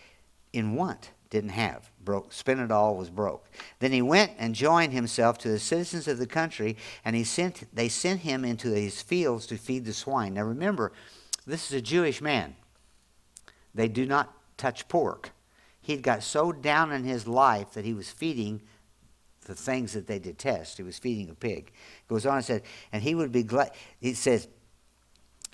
in 0.52 0.74
want. 0.74 1.10
Didn't 1.30 1.50
have. 1.50 1.90
Broke. 2.02 2.32
Spent 2.32 2.58
it 2.58 2.72
all, 2.72 2.96
was 2.96 3.08
broke. 3.08 3.46
Then 3.78 3.92
he 3.92 4.02
went 4.02 4.32
and 4.36 4.54
joined 4.54 4.92
himself 4.92 5.38
to 5.38 5.48
the 5.48 5.60
citizens 5.60 6.08
of 6.08 6.18
the 6.18 6.26
country, 6.26 6.76
and 7.04 7.14
he 7.14 7.22
sent, 7.22 7.72
they 7.72 7.88
sent 7.88 8.20
him 8.20 8.44
into 8.44 8.70
his 8.70 9.00
fields 9.00 9.46
to 9.46 9.56
feed 9.56 9.84
the 9.84 9.92
swine. 9.92 10.34
Now 10.34 10.42
remember, 10.42 10.92
this 11.46 11.70
is 11.70 11.78
a 11.78 11.82
Jewish 11.82 12.20
man. 12.20 12.56
They 13.74 13.86
do 13.86 14.06
not 14.06 14.32
touch 14.56 14.88
pork. 14.88 15.30
He'd 15.80 16.02
got 16.02 16.24
so 16.24 16.50
down 16.50 16.90
in 16.90 17.04
his 17.04 17.28
life 17.28 17.72
that 17.74 17.84
he 17.84 17.94
was 17.94 18.10
feeding 18.10 18.62
the 19.50 19.56
things 19.56 19.92
that 19.94 20.06
they 20.06 20.20
detest. 20.20 20.76
He 20.76 20.84
was 20.84 20.98
feeding 20.98 21.28
a 21.28 21.34
pig. 21.34 21.72
Goes 22.08 22.24
on 22.24 22.36
and 22.36 22.44
said, 22.44 22.62
and 22.92 23.02
he 23.02 23.16
would 23.16 23.32
be 23.32 23.42
glad. 23.42 23.72
He 24.00 24.14
says, 24.14 24.46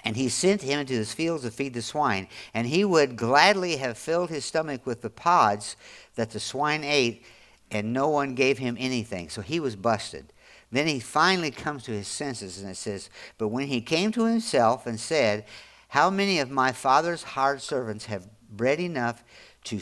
and 0.04 0.14
he 0.14 0.28
sent 0.28 0.60
him 0.60 0.80
into 0.80 0.92
his 0.92 1.14
fields 1.14 1.44
to 1.44 1.50
feed 1.50 1.72
the 1.72 1.80
swine. 1.80 2.28
And 2.52 2.66
he 2.66 2.84
would 2.84 3.16
gladly 3.16 3.76
have 3.76 3.96
filled 3.96 4.28
his 4.28 4.44
stomach 4.44 4.84
with 4.84 5.00
the 5.00 5.10
pods 5.10 5.76
that 6.14 6.30
the 6.30 6.38
swine 6.38 6.84
ate, 6.84 7.24
and 7.70 7.94
no 7.94 8.08
one 8.08 8.34
gave 8.34 8.58
him 8.58 8.76
anything. 8.78 9.30
So 9.30 9.40
he 9.40 9.58
was 9.58 9.76
busted. 9.76 10.32
Then 10.70 10.86
he 10.86 11.00
finally 11.00 11.50
comes 11.50 11.84
to 11.84 11.92
his 11.92 12.06
senses, 12.06 12.60
and 12.60 12.70
it 12.70 12.76
says, 12.76 13.08
But 13.38 13.48
when 13.48 13.68
he 13.68 13.80
came 13.80 14.12
to 14.12 14.24
himself 14.24 14.86
and 14.86 15.00
said, 15.00 15.46
How 15.88 16.10
many 16.10 16.38
of 16.38 16.50
my 16.50 16.70
father's 16.72 17.22
hired 17.22 17.62
servants 17.62 18.06
have 18.06 18.28
bread 18.50 18.78
enough 18.78 19.24
to, 19.64 19.80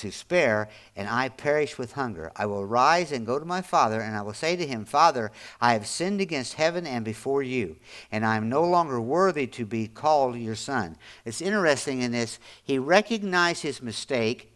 to 0.00 0.10
spare, 0.10 0.68
and 0.96 1.08
I 1.08 1.28
perish 1.28 1.78
with 1.78 1.92
hunger. 1.92 2.32
I 2.36 2.46
will 2.46 2.66
rise 2.66 3.12
and 3.12 3.26
go 3.26 3.38
to 3.38 3.44
my 3.44 3.62
father, 3.62 4.00
and 4.00 4.16
I 4.16 4.22
will 4.22 4.34
say 4.34 4.56
to 4.56 4.66
him, 4.66 4.84
Father, 4.84 5.30
I 5.60 5.74
have 5.74 5.86
sinned 5.86 6.20
against 6.20 6.54
heaven 6.54 6.86
and 6.86 7.04
before 7.04 7.42
you, 7.42 7.76
and 8.10 8.24
I 8.24 8.36
am 8.36 8.48
no 8.48 8.64
longer 8.64 9.00
worthy 9.00 9.46
to 9.48 9.64
be 9.64 9.88
called 9.88 10.36
your 10.36 10.56
son. 10.56 10.96
It's 11.24 11.40
interesting 11.40 12.02
in 12.02 12.12
this, 12.12 12.38
he 12.62 12.78
recognized 12.78 13.62
his 13.62 13.82
mistake, 13.82 14.52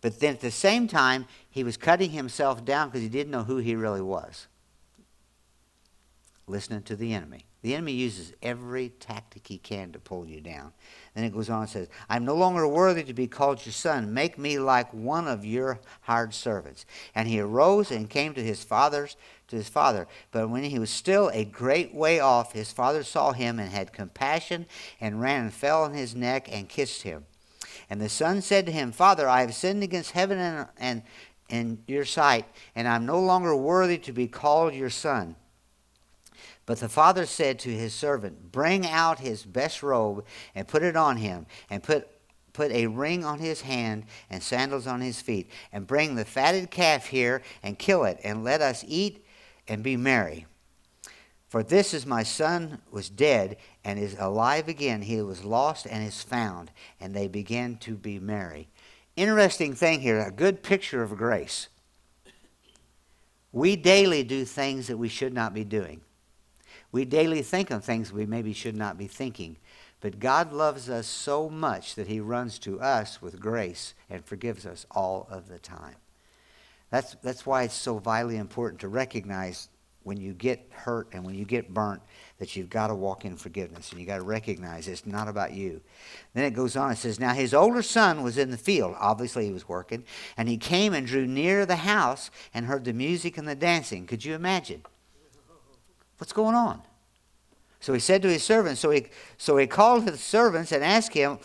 but 0.00 0.20
then 0.20 0.34
at 0.34 0.40
the 0.40 0.50
same 0.50 0.86
time, 0.86 1.26
he 1.48 1.64
was 1.64 1.76
cutting 1.76 2.10
himself 2.10 2.64
down 2.64 2.88
because 2.88 3.02
he 3.02 3.08
didn't 3.08 3.30
know 3.30 3.44
who 3.44 3.58
he 3.58 3.74
really 3.74 4.02
was. 4.02 4.46
Listening 6.46 6.82
to 6.82 6.96
the 6.96 7.14
enemy. 7.14 7.46
The 7.64 7.72
enemy 7.72 7.92
uses 7.92 8.34
every 8.42 8.90
tactic 8.90 9.46
he 9.46 9.56
can 9.56 9.90
to 9.92 9.98
pull 9.98 10.26
you 10.26 10.42
down. 10.42 10.74
Then 11.14 11.24
it 11.24 11.32
goes 11.32 11.48
on 11.48 11.62
and 11.62 11.70
says, 11.70 11.88
I'm 12.10 12.26
no 12.26 12.34
longer 12.34 12.68
worthy 12.68 13.02
to 13.04 13.14
be 13.14 13.26
called 13.26 13.64
your 13.64 13.72
son. 13.72 14.12
Make 14.12 14.36
me 14.36 14.58
like 14.58 14.92
one 14.92 15.26
of 15.26 15.46
your 15.46 15.80
hired 16.02 16.34
servants. 16.34 16.84
And 17.14 17.26
he 17.26 17.40
arose 17.40 17.90
and 17.90 18.10
came 18.10 18.34
to 18.34 18.44
his 18.44 18.62
father's 18.62 19.16
to 19.48 19.56
his 19.56 19.70
father. 19.70 20.06
But 20.30 20.50
when 20.50 20.64
he 20.64 20.78
was 20.78 20.90
still 20.90 21.30
a 21.32 21.46
great 21.46 21.94
way 21.94 22.20
off, 22.20 22.52
his 22.52 22.70
father 22.70 23.02
saw 23.02 23.32
him 23.32 23.58
and 23.58 23.70
had 23.70 23.94
compassion 23.94 24.66
and 25.00 25.22
ran 25.22 25.44
and 25.44 25.54
fell 25.54 25.84
on 25.84 25.94
his 25.94 26.14
neck 26.14 26.50
and 26.52 26.68
kissed 26.68 27.00
him. 27.00 27.24
And 27.88 27.98
the 27.98 28.10
son 28.10 28.42
said 28.42 28.66
to 28.66 28.72
him, 28.72 28.92
Father, 28.92 29.26
I 29.26 29.40
have 29.40 29.54
sinned 29.54 29.82
against 29.82 30.10
heaven 30.10 30.38
and, 30.38 30.68
and 30.76 31.02
in 31.48 31.78
your 31.86 32.04
sight, 32.04 32.44
and 32.76 32.86
I'm 32.86 33.06
no 33.06 33.20
longer 33.20 33.56
worthy 33.56 33.96
to 33.96 34.12
be 34.12 34.26
called 34.26 34.74
your 34.74 34.90
son. 34.90 35.36
But 36.66 36.80
the 36.80 36.88
father 36.88 37.26
said 37.26 37.58
to 37.60 37.70
his 37.70 37.94
servant, 37.94 38.52
Bring 38.52 38.86
out 38.86 39.18
his 39.18 39.44
best 39.44 39.82
robe 39.82 40.24
and 40.54 40.68
put 40.68 40.82
it 40.82 40.96
on 40.96 41.16
him, 41.16 41.46
and 41.70 41.82
put, 41.82 42.08
put 42.52 42.70
a 42.72 42.86
ring 42.86 43.24
on 43.24 43.38
his 43.38 43.62
hand 43.62 44.04
and 44.30 44.42
sandals 44.42 44.86
on 44.86 45.00
his 45.00 45.20
feet, 45.20 45.50
and 45.72 45.86
bring 45.86 46.14
the 46.14 46.24
fatted 46.24 46.70
calf 46.70 47.06
here 47.06 47.42
and 47.62 47.78
kill 47.78 48.04
it, 48.04 48.20
and 48.24 48.44
let 48.44 48.60
us 48.60 48.84
eat 48.86 49.24
and 49.68 49.82
be 49.82 49.96
merry. 49.96 50.46
For 51.54 51.62
this 51.62 51.94
is 51.94 52.04
my 52.04 52.24
son 52.24 52.80
was 52.90 53.08
dead 53.08 53.58
and 53.84 53.96
is 53.96 54.16
alive 54.18 54.66
again. 54.66 55.02
He 55.02 55.22
was 55.22 55.44
lost 55.44 55.86
and 55.86 56.04
is 56.04 56.20
found. 56.20 56.72
And 57.00 57.14
they 57.14 57.28
began 57.28 57.76
to 57.76 57.94
be 57.94 58.18
merry. 58.18 58.66
Interesting 59.14 59.72
thing 59.72 60.00
here, 60.00 60.20
a 60.20 60.32
good 60.32 60.64
picture 60.64 61.04
of 61.04 61.16
grace. 61.16 61.68
We 63.52 63.76
daily 63.76 64.24
do 64.24 64.44
things 64.44 64.88
that 64.88 64.96
we 64.96 65.08
should 65.08 65.32
not 65.32 65.54
be 65.54 65.62
doing. 65.62 66.00
We 66.94 67.04
daily 67.04 67.42
think 67.42 67.72
of 67.72 67.82
things 67.82 68.12
we 68.12 68.24
maybe 68.24 68.52
should 68.52 68.76
not 68.76 68.96
be 68.96 69.08
thinking. 69.08 69.56
But 70.00 70.20
God 70.20 70.52
loves 70.52 70.88
us 70.88 71.08
so 71.08 71.50
much 71.50 71.96
that 71.96 72.06
he 72.06 72.20
runs 72.20 72.56
to 72.60 72.80
us 72.80 73.20
with 73.20 73.40
grace 73.40 73.94
and 74.08 74.24
forgives 74.24 74.64
us 74.64 74.86
all 74.92 75.26
of 75.28 75.48
the 75.48 75.58
time. 75.58 75.96
That's, 76.90 77.16
that's 77.16 77.44
why 77.44 77.64
it's 77.64 77.74
so 77.74 77.98
vitally 77.98 78.36
important 78.36 78.80
to 78.82 78.88
recognize 78.88 79.70
when 80.04 80.18
you 80.18 80.34
get 80.34 80.70
hurt 80.70 81.08
and 81.12 81.24
when 81.24 81.34
you 81.34 81.44
get 81.44 81.74
burnt 81.74 82.00
that 82.38 82.54
you've 82.54 82.70
got 82.70 82.86
to 82.86 82.94
walk 82.94 83.24
in 83.24 83.36
forgiveness 83.36 83.90
and 83.90 83.98
you've 83.98 84.06
got 84.06 84.18
to 84.18 84.22
recognize 84.22 84.86
it's 84.86 85.04
not 85.04 85.26
about 85.26 85.52
you. 85.52 85.80
Then 86.32 86.44
it 86.44 86.54
goes 86.54 86.76
on, 86.76 86.92
it 86.92 86.98
says, 86.98 87.18
Now 87.18 87.34
his 87.34 87.54
older 87.54 87.82
son 87.82 88.22
was 88.22 88.38
in 88.38 88.52
the 88.52 88.56
field. 88.56 88.94
Obviously, 89.00 89.46
he 89.46 89.52
was 89.52 89.68
working. 89.68 90.04
And 90.36 90.48
he 90.48 90.58
came 90.58 90.94
and 90.94 91.08
drew 91.08 91.26
near 91.26 91.66
the 91.66 91.74
house 91.74 92.30
and 92.54 92.66
heard 92.66 92.84
the 92.84 92.92
music 92.92 93.36
and 93.36 93.48
the 93.48 93.56
dancing. 93.56 94.06
Could 94.06 94.24
you 94.24 94.36
imagine? 94.36 94.84
What's 96.18 96.32
going 96.32 96.54
on? 96.54 96.82
So 97.80 97.92
he 97.92 98.00
said 98.00 98.22
to 98.22 98.28
his 98.28 98.42
servants, 98.42 98.80
so 98.80 98.90
he, 98.90 99.06
so 99.36 99.56
he 99.56 99.66
called 99.66 100.08
his 100.08 100.20
servants 100.20 100.72
and 100.72 100.82
asked 100.82 101.12
him, 101.12 101.38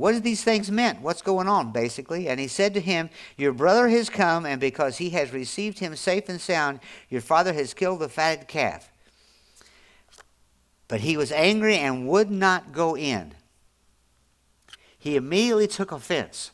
what 0.00 0.12
did 0.12 0.22
these 0.22 0.42
things 0.42 0.70
meant? 0.70 1.02
What's 1.02 1.20
going 1.20 1.46
on, 1.46 1.72
basically? 1.72 2.26
And 2.28 2.40
he 2.40 2.48
said 2.48 2.72
to 2.72 2.80
him, 2.80 3.10
Your 3.36 3.52
brother 3.52 3.88
has 3.88 4.08
come, 4.08 4.46
and 4.46 4.58
because 4.58 4.96
he 4.96 5.10
has 5.10 5.30
received 5.30 5.78
him 5.78 5.94
safe 5.94 6.28
and 6.30 6.40
sound, 6.40 6.80
your 7.10 7.20
father 7.20 7.52
has 7.52 7.74
killed 7.74 8.00
the 8.00 8.08
fatted 8.08 8.48
calf. 8.48 8.90
But 10.88 11.00
he 11.00 11.18
was 11.18 11.30
angry 11.32 11.76
and 11.76 12.08
would 12.08 12.30
not 12.30 12.72
go 12.72 12.96
in. 12.96 13.34
He 14.98 15.16
immediately 15.16 15.66
took 15.66 15.92
offense. 15.92 16.52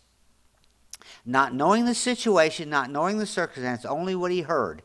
Not 1.24 1.54
knowing 1.54 1.84
the 1.84 1.94
situation, 1.94 2.68
not 2.68 2.90
knowing 2.90 3.18
the 3.18 3.26
circumstance, 3.26 3.84
only 3.84 4.16
what 4.16 4.32
he 4.32 4.42
heard 4.42 4.82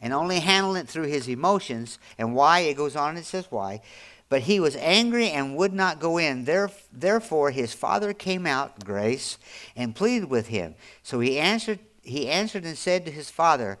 and 0.00 0.12
only 0.12 0.40
handled 0.40 0.76
it 0.76 0.88
through 0.88 1.06
his 1.06 1.28
emotions. 1.28 1.98
And 2.18 2.34
why? 2.34 2.60
It 2.60 2.76
goes 2.76 2.96
on 2.96 3.16
and 3.16 3.24
says 3.24 3.46
why. 3.50 3.82
But 4.28 4.42
he 4.42 4.60
was 4.60 4.76
angry 4.76 5.30
and 5.30 5.56
would 5.56 5.72
not 5.72 6.00
go 6.00 6.18
in. 6.18 6.44
Therefore, 6.44 7.50
his 7.50 7.74
father 7.74 8.12
came 8.12 8.46
out, 8.46 8.84
grace, 8.84 9.38
and 9.74 9.94
pleaded 9.94 10.30
with 10.30 10.46
him. 10.46 10.76
So 11.02 11.20
he 11.20 11.38
answered, 11.38 11.80
he 12.02 12.28
answered 12.28 12.64
and 12.64 12.78
said 12.78 13.04
to 13.04 13.10
his 13.10 13.28
father, 13.28 13.78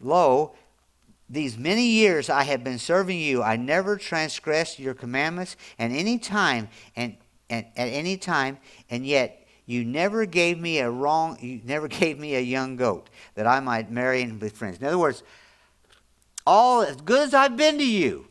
Lo, 0.00 0.54
these 1.30 1.56
many 1.56 1.86
years 1.86 2.28
I 2.28 2.42
have 2.42 2.62
been 2.62 2.78
serving 2.78 3.18
you. 3.18 3.42
I 3.42 3.56
never 3.56 3.96
transgressed 3.96 4.78
your 4.78 4.92
commandments 4.92 5.56
and 5.78 5.94
any 5.94 6.18
time 6.18 6.68
and, 6.94 7.16
and 7.48 7.64
at 7.76 7.88
any 7.88 8.16
time, 8.16 8.58
and 8.90 9.06
yet 9.06 9.46
you 9.64 9.84
never 9.84 10.26
gave 10.26 10.58
me 10.58 10.78
a 10.78 10.90
wrong 10.90 11.38
you 11.40 11.60
never 11.64 11.88
gave 12.00 12.18
me 12.18 12.34
a 12.34 12.40
young 12.40 12.76
goat 12.76 13.08
that 13.34 13.46
I 13.46 13.60
might 13.60 13.90
marry 13.90 14.22
and 14.22 14.38
be 14.38 14.48
friends. 14.50 14.78
In 14.78 14.86
other 14.86 14.98
words, 14.98 15.22
all 16.46 16.82
as 16.82 16.96
good 16.96 17.28
as 17.28 17.34
I've 17.34 17.56
been 17.56 17.78
to 17.78 17.86
you. 17.86 18.26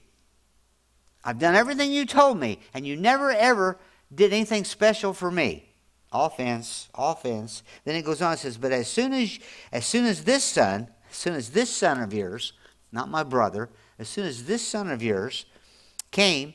I've 1.23 1.39
done 1.39 1.55
everything 1.55 1.91
you 1.91 2.05
told 2.05 2.39
me, 2.39 2.59
and 2.73 2.85
you 2.85 2.95
never 2.95 3.31
ever 3.31 3.77
did 4.13 4.33
anything 4.33 4.63
special 4.63 5.13
for 5.13 5.31
me. 5.31 5.65
Offense, 6.11 6.89
offense. 6.95 7.63
Then 7.85 7.95
it 7.95 8.03
goes 8.03 8.21
on 8.21 8.31
and 8.31 8.39
says, 8.39 8.57
But 8.57 8.71
as 8.71 8.87
soon 8.87 9.13
as 9.13 9.39
as 9.71 9.85
soon 9.85 10.05
as 10.05 10.23
this 10.23 10.43
son, 10.43 10.89
as 11.09 11.15
soon 11.15 11.35
as 11.35 11.51
this 11.51 11.69
son 11.69 12.01
of 12.01 12.13
yours, 12.13 12.53
not 12.91 13.09
my 13.09 13.23
brother, 13.23 13.69
as 13.97 14.09
soon 14.09 14.25
as 14.25 14.45
this 14.45 14.65
son 14.67 14.89
of 14.89 15.01
yours 15.01 15.45
came, 16.09 16.53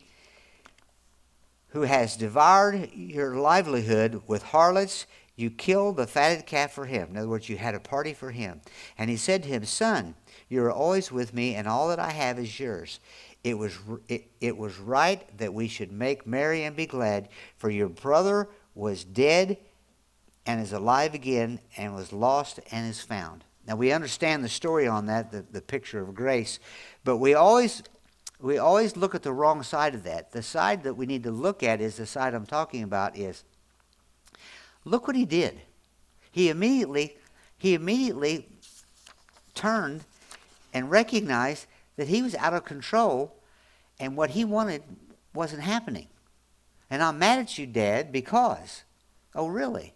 who 1.69 1.83
has 1.83 2.17
devoured 2.17 2.91
your 2.95 3.37
livelihood 3.37 4.23
with 4.27 4.43
harlots, 4.43 5.07
you 5.37 5.51
killed 5.51 5.99
the 5.99 6.07
fatted 6.07 6.47
calf 6.47 6.73
for 6.73 6.87
him. 6.87 7.11
In 7.11 7.19
other 7.19 7.29
words, 7.29 7.49
you 7.49 7.59
had 7.59 7.75
a 7.75 7.81
party 7.81 8.15
for 8.15 8.31
him. 8.31 8.63
And 8.97 9.11
he 9.11 9.17
said 9.17 9.43
to 9.43 9.49
him, 9.51 9.65
Son, 9.67 10.15
you 10.49 10.63
are 10.65 10.73
always 10.73 11.13
with 11.13 11.35
me, 11.35 11.55
and 11.55 11.69
all 11.69 11.89
that 11.89 11.99
I 11.99 12.11
have 12.11 12.39
is 12.39 12.59
yours. 12.59 13.01
It 13.45 13.59
was, 13.59 13.79
it, 14.09 14.31
it 14.41 14.57
was 14.57 14.79
right 14.79 15.37
that 15.39 15.53
we 15.53 15.69
should 15.69 15.93
make 15.93 16.27
merry 16.27 16.65
and 16.65 16.75
be 16.75 16.87
glad, 16.87 17.29
for 17.59 17.71
your 17.71 17.89
brother 17.89 18.49
was 18.75 19.05
dead 19.05 19.59
and 20.47 20.61
is 20.61 20.73
alive 20.73 21.13
again, 21.13 21.61
and 21.77 21.95
was 21.95 22.13
lost 22.13 22.59
and 22.71 22.89
is 22.89 23.01
found. 23.01 23.45
Now 23.67 23.77
we 23.77 23.93
understand 23.93 24.43
the 24.43 24.49
story 24.49 24.87
on 24.87 25.07
that, 25.07 25.33
the, 25.33 25.45
the 25.51 25.61
picture 25.61 26.01
of 26.01 26.15
grace, 26.15 26.61
but 27.05 27.19
we 27.19 27.35
always 27.35 27.83
we 28.39 28.59
always 28.59 28.97
look 28.97 29.15
at 29.15 29.23
the 29.23 29.33
wrong 29.33 29.63
side 29.63 29.95
of 29.95 30.03
that. 30.05 30.33
The 30.33 30.43
side 30.43 30.85
that 30.85 30.95
we 30.95 31.07
need 31.07 31.23
to 31.23 31.31
look 31.31 31.63
at 31.63 31.81
is 31.81 31.97
the 31.97 32.07
side 32.07 32.35
I'm 32.35 32.45
talking 32.45 32.83
about 32.83 33.17
is 33.17 33.45
look 34.87 35.07
what 35.07 35.17
he 35.17 35.27
did. 35.27 35.61
He 36.31 36.49
immediately 36.49 37.19
he 37.59 37.75
immediately 37.75 38.49
turned 39.55 40.05
and 40.73 40.91
recognized 40.91 41.67
that 41.97 42.09
he 42.09 42.23
was 42.23 42.35
out 42.35 42.55
of 42.55 42.65
control 42.65 43.35
and 43.99 44.17
what 44.17 44.31
he 44.31 44.45
wanted 44.45 44.83
wasn't 45.35 45.63
happening. 45.63 46.09
And 46.91 47.03
I'm 47.03 47.19
mad 47.19 47.39
at 47.39 47.59
you, 47.59 47.67
Dad, 47.67 48.13
because. 48.13 48.85
Oh, 49.35 49.49
really? 49.49 49.95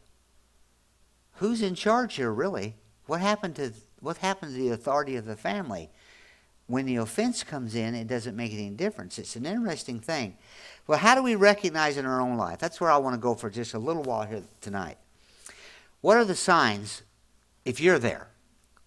Who's 1.35 1.63
in 1.63 1.75
charge 1.75 2.17
here, 2.17 2.33
really? 2.33 2.75
What 3.07 3.21
happened 3.21 3.57
to 3.57 3.73
what 4.01 4.19
happened 4.19 4.55
to 4.55 4.59
the 4.59 4.71
authority 4.71 5.17
of 5.17 5.27
the 5.27 5.37
family? 5.37 5.91
When 6.67 6.87
the 6.87 6.97
offense 6.97 7.43
comes 7.43 7.75
in, 7.75 7.95
it 7.95 8.07
doesn't 8.07 8.37
make 8.37 8.53
any 8.53 8.71
difference. 8.71 9.19
It's 9.19 9.37
an 9.37 9.45
interesting 9.45 9.99
thing. 9.99 10.37
Well, 10.87 10.99
how 10.99 11.15
do 11.15 11.23
we 11.23 11.35
recognize 11.35 11.97
in 11.97 12.07
our 12.07 12.21
own 12.21 12.37
life? 12.37 12.59
That's 12.59 12.81
where 12.81 12.91
I 12.91 12.97
want 12.99 13.15
to 13.15 13.21
go 13.21 13.35
for 13.35 13.51
just 13.51 13.75
a 13.75 13.79
little 13.79 14.03
while 14.03 14.27
here 14.27 14.43
tonight. 14.61 14.99
What 16.01 16.17
are 16.17 16.25
the 16.25 16.35
signs 16.35 17.03
if 17.65 17.81
you're 17.81 17.99
there? 17.99 18.29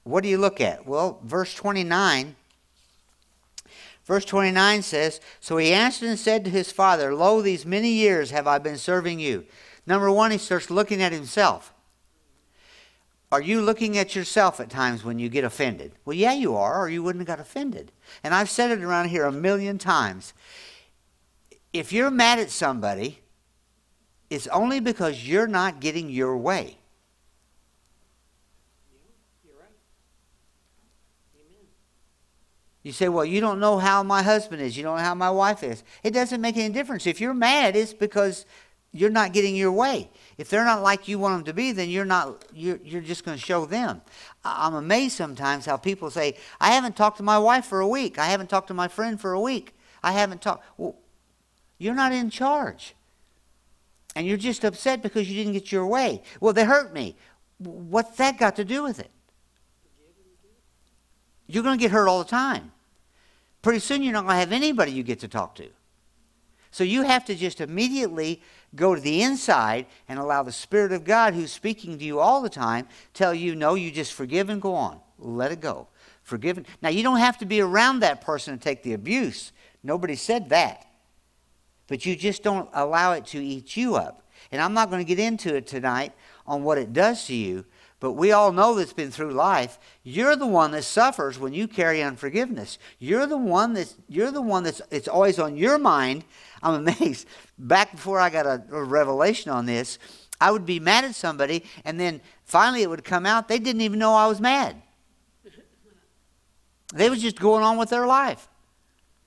What 0.04 0.24
do 0.24 0.30
you 0.30 0.38
look 0.38 0.60
at? 0.60 0.86
Well, 0.86 1.20
verse 1.24 1.54
29 1.54 2.36
Verse 4.06 4.26
29 4.26 4.82
says, 4.82 5.22
So 5.40 5.58
he 5.58 5.72
answered 5.72 6.10
and 6.10 6.20
said 6.20 6.44
to 6.44 6.52
his 6.52 6.72
father, 6.72 7.14
Lo, 7.14 7.42
these 7.42 7.66
many 7.66 7.90
years 7.90 8.32
have 8.32 8.48
I 8.48 8.60
been 8.60 8.78
serving 8.78 9.20
you. 9.20 9.46
Number 9.86 10.12
one, 10.12 10.32
he 10.32 10.38
starts 10.38 10.70
looking 10.70 11.02
at 11.02 11.12
himself. 11.12 11.74
Are 13.32 13.42
you 13.42 13.62
looking 13.62 13.98
at 13.98 14.16
yourself 14.16 14.60
at 14.60 14.70
times 14.70 15.04
when 15.04 15.20
you 15.20 15.28
get 15.28 15.44
offended? 15.44 15.94
Well, 16.06 16.16
yeah, 16.16 16.34
you 16.34 16.56
are, 16.56 16.80
or 16.82 16.90
you 16.90 17.02
wouldn't 17.02 17.28
have 17.28 17.38
got 17.38 17.44
offended. 17.44 17.92
And 18.24 18.34
I've 18.34 18.50
said 18.50 18.72
it 18.72 18.84
around 18.84 19.10
here 19.10 19.26
a 19.26 19.32
million 19.32 19.78
times. 19.78 20.34
If 21.74 21.92
you're 21.92 22.12
mad 22.12 22.40
at 22.40 22.52
somebody, 22.52 23.20
it's 24.30 24.48
only 24.48 24.80
because 24.80 25.28
you're 25.28 25.48
not 25.48 25.80
getting 25.80 26.10
your 26.10 26.38
way. 26.38 26.78
You 32.84 32.92
say, 32.92 33.08
well, 33.08 33.24
you 33.24 33.40
don't 33.40 33.62
know 33.62 33.78
how 33.80 34.04
my 34.04 34.22
husband 34.22 34.62
is. 34.62 34.76
You 34.76 34.84
don't 34.84 34.98
know 34.98 35.04
how 35.04 35.16
my 35.16 35.30
wife 35.30 35.64
is. 35.64 35.84
It 36.04 36.12
doesn't 36.12 36.42
make 36.42 36.58
any 36.58 36.74
difference. 36.74 37.08
If 37.08 37.22
you're 37.22 37.34
mad, 37.34 37.78
it's 37.78 37.94
because 37.94 38.46
you're 38.92 39.10
not 39.10 39.32
getting 39.32 39.56
your 39.56 39.72
way. 39.72 40.10
If 40.38 40.50
they're 40.50 40.66
not 40.66 40.84
like 40.84 41.08
you 41.08 41.18
want 41.18 41.38
them 41.38 41.46
to 41.46 41.54
be, 41.54 41.72
then 41.72 41.90
you're 41.90 42.04
not. 42.04 42.44
You're, 42.54 42.80
you're 42.84 43.02
just 43.02 43.24
going 43.24 43.38
to 43.38 43.44
show 43.44 43.66
them. 43.66 44.02
I'm 44.44 44.76
amazed 44.76 45.16
sometimes 45.16 45.66
how 45.66 45.78
people 45.78 46.12
say, 46.12 46.36
"I 46.60 46.72
haven't 46.72 46.98
talked 46.98 47.18
to 47.18 47.24
my 47.24 47.40
wife 47.40 47.66
for 47.66 47.80
a 47.80 47.88
week. 47.88 48.20
I 48.20 48.26
haven't 48.26 48.50
talked 48.50 48.68
to 48.68 48.74
my 48.74 48.90
friend 48.90 49.20
for 49.20 49.32
a 49.32 49.40
week. 49.40 49.76
I 50.04 50.12
haven't 50.12 50.42
talked." 50.42 50.66
Well, 50.78 50.98
you're 51.84 51.94
not 51.94 52.14
in 52.14 52.30
charge, 52.30 52.96
and 54.16 54.26
you're 54.26 54.38
just 54.38 54.64
upset 54.64 55.04
because 55.04 55.30
you 55.30 55.36
didn't 55.36 55.54
get 55.54 55.72
your 55.72 55.86
way. 55.86 56.24
Well, 56.40 56.54
they 56.54 56.64
hurt 56.64 56.94
me. 56.94 57.16
What's 57.58 58.18
that 58.18 58.38
got 58.38 58.56
to 58.56 58.66
do 58.66 58.84
with 58.84 59.00
it? 59.00 59.12
You're 61.48 61.64
going 61.64 61.78
to 61.78 61.82
get 61.82 61.92
hurt 61.92 62.08
all 62.08 62.20
the 62.20 62.30
time. 62.30 62.72
Pretty 63.62 63.80
soon 63.80 64.02
you're 64.02 64.14
not 64.14 64.24
going 64.24 64.36
to 64.36 64.40
have 64.40 64.52
anybody 64.52 64.92
you 64.92 65.04
get 65.04 65.20
to 65.20 65.28
talk 65.28 65.56
to. 65.56 65.68
So 66.72 66.84
you 66.84 67.04
have 67.04 67.26
to 67.26 67.36
just 67.36 67.62
immediately 67.62 68.42
go 68.76 68.96
to 68.96 69.02
the 69.02 69.22
inside 69.22 69.86
and 70.08 70.18
allow 70.18 70.42
the 70.42 70.52
Spirit 70.52 70.92
of 70.92 71.04
God, 71.04 71.34
who's 71.34 71.52
speaking 71.52 72.00
to 72.00 72.04
you 72.04 72.20
all 72.20 72.42
the 72.42 72.50
time, 72.50 72.88
tell 73.14 73.34
you, 73.34 73.56
no, 73.56 73.76
you 73.76 73.92
just 73.92 74.14
forgive 74.14 74.50
and 74.50 74.62
go 74.62 74.74
on. 74.74 75.00
Let 75.20 75.52
it 75.52 75.62
go. 75.62 75.88
Forgiven. 76.24 76.66
Now, 76.82 76.90
you 76.90 77.04
don't 77.04 77.20
have 77.20 77.38
to 77.40 77.46
be 77.46 77.62
around 77.62 78.00
that 78.00 78.22
person 78.22 78.58
to 78.58 78.64
take 78.64 78.82
the 78.84 78.94
abuse. 78.94 79.52
Nobody 79.84 80.16
said 80.16 80.50
that. 80.50 80.86
But 81.88 82.06
you 82.06 82.16
just 82.16 82.44
don't 82.44 82.70
allow 82.74 83.14
it 83.14 83.26
to 83.28 83.44
eat 83.44 83.76
you 83.76 83.96
up. 83.96 84.24
And 84.52 84.62
I'm 84.62 84.74
not 84.74 84.90
going 84.90 85.04
to 85.04 85.08
get 85.08 85.20
into 85.20 85.56
it 85.56 85.68
tonight 85.68 86.14
on 86.46 86.64
what 86.64 86.78
it 86.78 86.94
does 86.94 87.26
to 87.28 87.36
you, 87.36 87.66
but 88.00 88.14
we 88.14 88.34
all 88.34 88.52
know 88.52 88.76
that's 88.76 88.92
been 88.92 89.12
through 89.12 89.32
life. 89.32 89.80
You're 90.04 90.36
the 90.36 90.46
one 90.46 90.72
that 90.72 90.84
suffers 90.84 91.40
when 91.40 91.54
you 91.54 91.70
carry 91.70 92.04
unforgiveness. 92.04 92.78
You're 93.00 93.26
the 93.26 93.38
one 93.38 93.74
that's 93.74 93.96
you're 94.10 94.32
the 94.32 94.42
one 94.42 94.64
that's 94.64 94.82
it's 94.92 95.08
always 95.08 95.40
on 95.40 95.56
your 95.56 95.78
mind. 95.78 96.26
I'm 96.62 96.74
amazed. 96.88 97.28
Back 97.58 97.94
before 97.94 98.20
I 98.20 98.30
got 98.30 98.46
a, 98.46 98.62
a 98.72 98.84
revelation 98.84 99.52
on 99.52 99.66
this, 99.66 100.00
I 100.42 100.52
would 100.52 100.66
be 100.66 100.82
mad 100.82 101.06
at 101.06 101.16
somebody, 101.16 101.64
and 101.86 101.98
then 101.98 102.20
finally 102.44 102.82
it 102.82 102.90
would 102.90 103.06
come 103.06 103.26
out 103.26 103.48
they 103.48 103.60
didn't 103.60 103.82
even 103.82 104.00
know 104.00 104.14
I 104.14 104.28
was 104.28 104.42
mad. 104.42 104.82
They 106.94 107.10
was 107.10 107.22
just 107.22 107.40
going 107.40 107.64
on 107.64 107.78
with 107.78 107.90
their 107.90 108.06
life. 108.06 108.50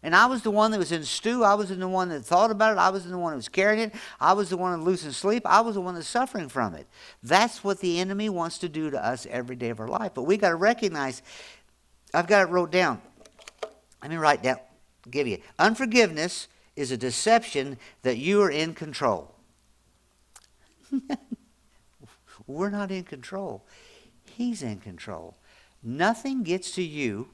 And 0.06 0.14
I 0.14 0.26
was 0.26 0.42
the 0.42 0.52
one 0.52 0.70
that 0.70 0.78
was 0.78 0.92
in 0.92 1.02
stew. 1.02 1.42
I 1.42 1.54
was 1.54 1.68
the 1.68 1.88
one 1.88 2.10
that 2.10 2.24
thought 2.24 2.52
about 2.52 2.74
it. 2.74 2.78
I 2.78 2.90
was 2.90 3.04
the 3.04 3.18
one 3.18 3.32
that 3.32 3.36
was 3.38 3.48
carrying 3.48 3.80
it. 3.80 3.94
I 4.20 4.34
was 4.34 4.50
the 4.50 4.56
one 4.56 4.70
that 4.70 4.78
was 4.78 4.86
losing 4.86 5.10
sleep. 5.10 5.42
I 5.44 5.60
was 5.62 5.74
the 5.74 5.80
one 5.80 5.96
that's 5.96 6.06
suffering 6.06 6.48
from 6.48 6.74
it. 6.74 6.86
That's 7.24 7.64
what 7.64 7.80
the 7.80 7.98
enemy 7.98 8.28
wants 8.28 8.58
to 8.58 8.68
do 8.68 8.88
to 8.88 9.04
us 9.04 9.26
every 9.28 9.56
day 9.56 9.70
of 9.70 9.80
our 9.80 9.88
life. 9.88 10.12
But 10.14 10.22
we 10.22 10.36
got 10.36 10.50
to 10.50 10.54
recognize, 10.54 11.22
I've 12.14 12.28
got 12.28 12.42
it 12.42 12.52
wrote 12.52 12.70
down. 12.70 13.02
Let 14.00 14.12
me 14.12 14.16
write 14.16 14.44
down, 14.44 14.58
give 15.10 15.26
you. 15.26 15.38
Unforgiveness 15.58 16.46
is 16.76 16.92
a 16.92 16.96
deception 16.96 17.76
that 18.02 18.16
you 18.16 18.40
are 18.42 18.50
in 18.50 18.74
control. 18.74 19.34
We're 22.46 22.70
not 22.70 22.92
in 22.92 23.02
control. 23.02 23.64
He's 24.24 24.62
in 24.62 24.78
control. 24.78 25.34
Nothing 25.82 26.44
gets 26.44 26.70
to 26.76 26.82
you 26.82 27.26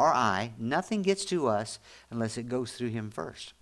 or 0.00 0.14
I, 0.14 0.52
nothing 0.58 1.02
gets 1.02 1.24
to 1.26 1.46
us 1.46 1.78
unless 2.10 2.38
it 2.38 2.48
goes 2.48 2.72
through 2.72 2.88
him 2.88 3.10
first. 3.10 3.52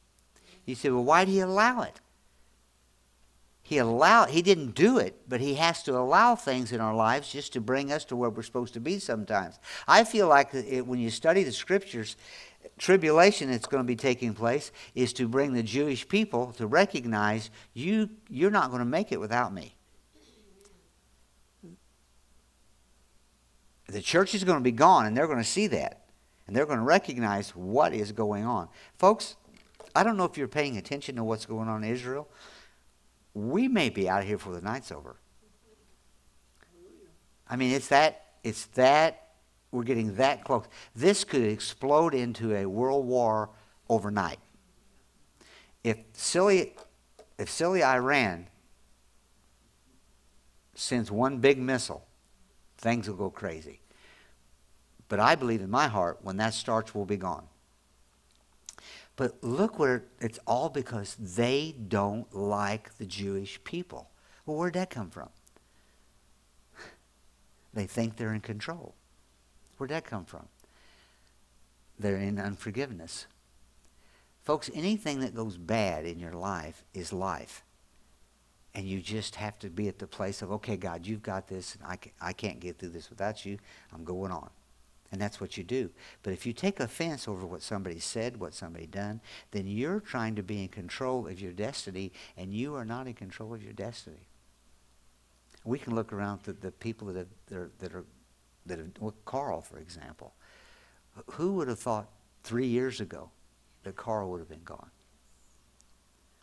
You 0.65 0.77
say, 0.77 0.91
well, 0.91 1.05
why 1.05 1.25
did 1.25 1.33
he 1.33 1.41
allow 1.41 1.83
it? 1.83 2.01
He 3.63 3.77
allowed 3.79 4.31
he 4.31 4.41
didn't 4.41 4.75
do 4.75 4.99
it, 4.99 5.21
but 5.29 5.41
he 5.41 5.57
has 5.57 5.83
to 5.83 5.99
allow 5.99 6.37
things 6.37 6.73
in 6.73 6.81
our 6.81 6.95
lives 6.95 7.33
just 7.33 7.53
to 7.53 7.61
bring 7.61 7.93
us 7.93 8.05
to 8.07 8.17
where 8.17 8.31
we're 8.31 8.43
supposed 8.43 8.73
to 8.75 8.81
be 8.81 8.99
sometimes. 8.99 9.59
I 9.87 10.05
feel 10.05 10.29
like 10.29 10.55
it, 10.55 10.87
when 10.87 11.01
you 11.01 11.11
study 11.11 11.43
the 11.43 11.53
scriptures, 11.53 12.17
tribulation 12.79 13.51
that's 13.51 13.67
going 13.67 13.83
to 13.83 13.87
be 13.87 13.97
taking 13.97 14.33
place 14.33 14.73
is 14.95 15.13
to 15.15 15.29
bring 15.29 15.53
the 15.53 15.63
Jewish 15.63 16.09
people 16.09 16.53
to 16.53 16.67
recognize 16.67 17.51
you 17.75 18.09
you're 18.31 18.51
not 18.51 18.71
going 18.71 18.81
to 18.81 18.87
make 18.87 19.13
it 19.13 19.21
without 19.21 19.53
me. 19.53 19.75
The 23.89 24.01
church 24.01 24.35
is 24.35 24.45
going 24.45 24.59
to 24.59 24.65
be 24.65 24.73
gone 24.73 25.05
and 25.05 25.17
they're 25.17 25.27
going 25.27 25.39
to 25.39 25.45
see 25.45 25.67
that 25.67 25.98
and 26.49 26.57
they're 26.57 26.67
going 26.67 26.79
to 26.79 26.85
recognize 26.85 27.51
what 27.51 27.93
is 27.93 28.11
going 28.11 28.45
on. 28.45 28.69
Folks, 28.97 29.37
I 29.95 30.03
don't 30.03 30.17
know 30.17 30.25
if 30.25 30.37
you're 30.37 30.49
paying 30.49 30.79
attention 30.79 31.15
to 31.17 31.25
what's 31.25 31.47
going 31.47 31.69
on 31.69 31.85
in 31.85 31.91
Israel. 31.91 32.27
We 33.35 33.69
may 33.69 33.91
be 33.91 34.09
out 34.09 34.25
here 34.25 34.39
before 34.39 34.55
the 34.55 34.63
night's 34.63 34.91
over. 34.91 35.17
I 37.49 37.57
mean, 37.57 37.73
it's 37.73 37.89
that, 37.89 38.25
it's 38.43 38.65
that, 38.67 39.29
we're 39.71 39.85
getting 39.85 40.17
that 40.17 40.45
close. 40.45 40.65
This 40.97 41.23
could 41.23 41.43
explode 41.43 42.15
into 42.15 42.55
a 42.57 42.65
world 42.65 43.07
war 43.07 43.51
overnight. 43.89 44.39
If 45.85 45.99
silly, 46.15 46.75
if 47.39 47.51
silly 47.51 47.85
Iran 47.85 48.47
sends 50.75 51.11
one 51.11 51.39
big 51.39 51.59
missile, 51.59 52.07
things 52.79 53.07
will 53.07 53.17
go 53.17 53.31
crazy. 53.31 53.81
But 55.09 55.21
I 55.21 55.35
believe 55.35 55.61
in 55.61 55.71
my 55.71 55.89
heart 55.89 56.19
when 56.23 56.37
that 56.37 56.55
starts, 56.55 56.95
we'll 56.95 57.07
be 57.07 57.17
gone. 57.17 57.47
But 59.17 59.43
look 59.43 59.79
where 59.79 60.05
it's 60.21 60.39
all 60.47 60.69
because 60.69 61.17
they 61.17 61.75
don't 61.89 62.33
like 62.35 62.97
the 62.99 63.07
Jewish 63.07 63.63
people. 63.65 64.11
Well, 64.47 64.57
where'd 64.57 64.75
that 64.75 64.91
come 64.91 65.11
from? 65.11 65.31
They 67.75 67.87
think 67.87 68.17
they're 68.17 68.33
in 68.33 68.41
control. 68.41 68.95
Where'd 69.77 69.91
that 69.91 70.05
come 70.05 70.25
from? 70.25 70.47
They're 71.99 72.17
in 72.17 72.39
unforgiveness. 72.39 73.27
Folks, 74.45 74.71
anything 74.73 75.21
that 75.21 75.35
goes 75.35 75.57
bad 75.57 76.07
in 76.07 76.19
your 76.19 76.33
life 76.33 76.85
is 76.95 77.13
life. 77.13 77.65
And 78.75 78.87
you 78.87 79.01
just 79.01 79.35
have 79.37 79.59
to 79.59 79.69
be 79.69 79.89
at 79.89 79.99
the 79.99 80.07
place 80.07 80.43
of, 80.43 80.53
okay, 80.53 80.77
God, 80.77 81.07
you've 81.07 81.23
got 81.23 81.49
this, 81.49 81.77
I, 81.85 81.99
I 82.21 82.33
can't 82.33 82.61
get 82.61 82.79
through 82.79 82.91
this 82.91 83.11
without 83.11 83.45
you. 83.45 83.59
I'm 83.93 84.05
going 84.05 84.33
on. 84.33 84.49
And 85.11 85.21
that's 85.21 85.41
what 85.41 85.57
you 85.57 85.65
do. 85.65 85.91
But 86.23 86.35
if 86.35 86.45
you 86.45 86.53
take 86.53 86.81
offense 86.81 87.27
over 87.27 87.47
what 87.47 87.63
somebody 87.63 87.99
said, 87.99 88.39
what 88.39 88.53
somebody 88.53 88.87
done, 88.87 89.21
then 89.53 89.67
you're 89.67 90.01
trying 90.01 90.35
to 90.37 90.43
be 90.43 90.63
in 90.63 90.69
control 90.69 91.27
of 91.27 91.41
your 91.41 91.53
destiny, 91.53 92.13
and 92.37 92.53
you 92.53 92.75
are 92.75 92.85
not 92.85 93.07
in 93.07 93.15
control 93.15 93.55
of 93.55 93.63
your 93.63 93.73
destiny. 93.73 94.29
We 95.65 95.79
can 95.79 95.95
look 95.95 96.13
around 96.13 96.41
at 96.47 96.61
the 96.61 96.71
people 96.71 97.07
that, 97.09 97.17
have, 97.17 97.29
that 97.47 97.57
are, 97.57 97.71
that 97.79 97.95
are, 97.95 98.05
that 98.67 98.79
have, 98.79 98.89
well, 99.01 99.15
Carl, 99.25 99.63
for 99.63 99.79
example. 99.79 100.35
Who 101.33 101.55
would 101.55 101.69
have 101.69 101.79
thought 101.79 102.09
three 102.45 102.67
years 102.67 103.01
ago 103.01 103.31
that 103.85 103.97
Carl 103.97 104.31
would 104.31 104.41
have 104.41 104.49
been 104.49 104.65
gone? 104.65 104.91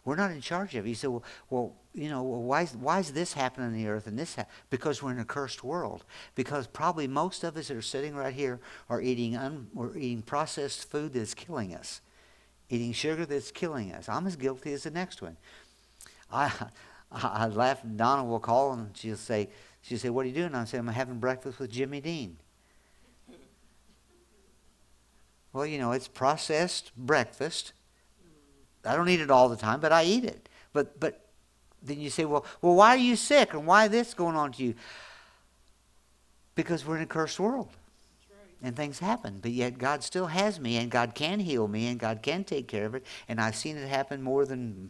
We're 0.03 0.15
not 0.15 0.31
in 0.31 0.41
charge 0.41 0.75
of 0.75 0.85
it. 0.85 0.89
You 0.89 0.95
say, 0.95 1.07
well, 1.07 1.23
well 1.49 1.75
you 1.95 2.09
know, 2.09 2.21
why 2.23 2.63
is, 2.63 2.75
why 2.75 2.99
is 2.99 3.13
this 3.13 3.33
happening 3.33 3.67
on 3.67 3.73
the 3.73 3.87
earth 3.87 4.05
and 4.05 4.19
this? 4.19 4.35
Ha-? 4.35 4.45
Because 4.69 5.01
we're 5.01 5.11
in 5.11 5.19
a 5.19 5.25
cursed 5.25 5.63
world. 5.63 6.03
Because 6.35 6.67
probably 6.67 7.07
most 7.07 7.43
of 7.43 7.55
us 7.55 7.69
that 7.69 7.77
are 7.77 7.81
sitting 7.81 8.15
right 8.15 8.33
here 8.33 8.59
are 8.89 9.01
eating 9.01 9.37
un, 9.37 9.67
we're 9.73 9.95
eating 9.95 10.21
processed 10.21 10.89
food 10.89 11.13
that's 11.13 11.33
killing 11.33 11.73
us, 11.73 12.01
eating 12.69 12.91
sugar 12.91 13.25
that's 13.25 13.49
killing 13.49 13.93
us. 13.93 14.09
I'm 14.09 14.27
as 14.27 14.35
guilty 14.35 14.73
as 14.73 14.83
the 14.83 14.91
next 14.91 15.21
one. 15.21 15.37
I 16.31 16.51
I 17.11 17.47
laugh. 17.47 17.81
Donna 17.95 18.25
will 18.25 18.39
call 18.39 18.73
and 18.73 18.95
she'll 18.97 19.15
say 19.15 19.47
she'll 19.81 19.97
say, 19.97 20.09
"What 20.09 20.25
are 20.25 20.29
you 20.29 20.35
doing?" 20.35 20.53
I 20.53 20.65
say, 20.65 20.77
"I'm 20.77 20.87
having 20.87 21.19
breakfast 21.19 21.59
with 21.59 21.71
Jimmy 21.71 22.01
Dean." 22.01 22.37
Well, 25.53 25.65
you 25.65 25.77
know, 25.77 25.93
it's 25.93 26.09
processed 26.09 26.91
breakfast. 26.97 27.71
I 28.83 28.97
don't 28.97 29.07
eat 29.07 29.21
it 29.21 29.31
all 29.31 29.47
the 29.47 29.55
time, 29.55 29.79
but 29.79 29.93
I 29.93 30.03
eat 30.03 30.25
it. 30.25 30.49
But 30.73 30.99
but 30.99 31.24
then 31.85 31.99
you 31.99 32.09
say, 32.09 32.25
well, 32.25 32.45
well, 32.61 32.75
why 32.75 32.89
are 32.89 32.97
you 32.97 33.15
sick 33.15 33.53
and 33.53 33.65
why 33.65 33.87
this 33.87 34.13
going 34.13 34.35
on 34.35 34.51
to 34.53 34.63
you? 34.63 34.75
Because 36.55 36.85
we're 36.85 36.97
in 36.97 37.03
a 37.03 37.07
cursed 37.07 37.39
world. 37.39 37.69
And 38.63 38.75
things 38.75 38.97
happen, 38.97 39.39
but 39.41 39.51
yet 39.51 39.77
God 39.77 40.01
still 40.01 40.27
has 40.27 40.59
me, 40.59 40.77
and 40.77 40.89
God 40.89 41.13
can 41.13 41.39
heal 41.39 41.67
me, 41.67 41.87
and 41.87 41.99
God 41.99 42.23
can 42.23 42.43
take 42.43 42.67
care 42.67 42.85
of 42.85 42.95
it. 42.95 43.05
And 43.27 43.39
I've 43.39 43.55
seen 43.55 43.77
it 43.77 43.87
happen 43.87 44.23
more 44.23 44.45
than 44.45 44.89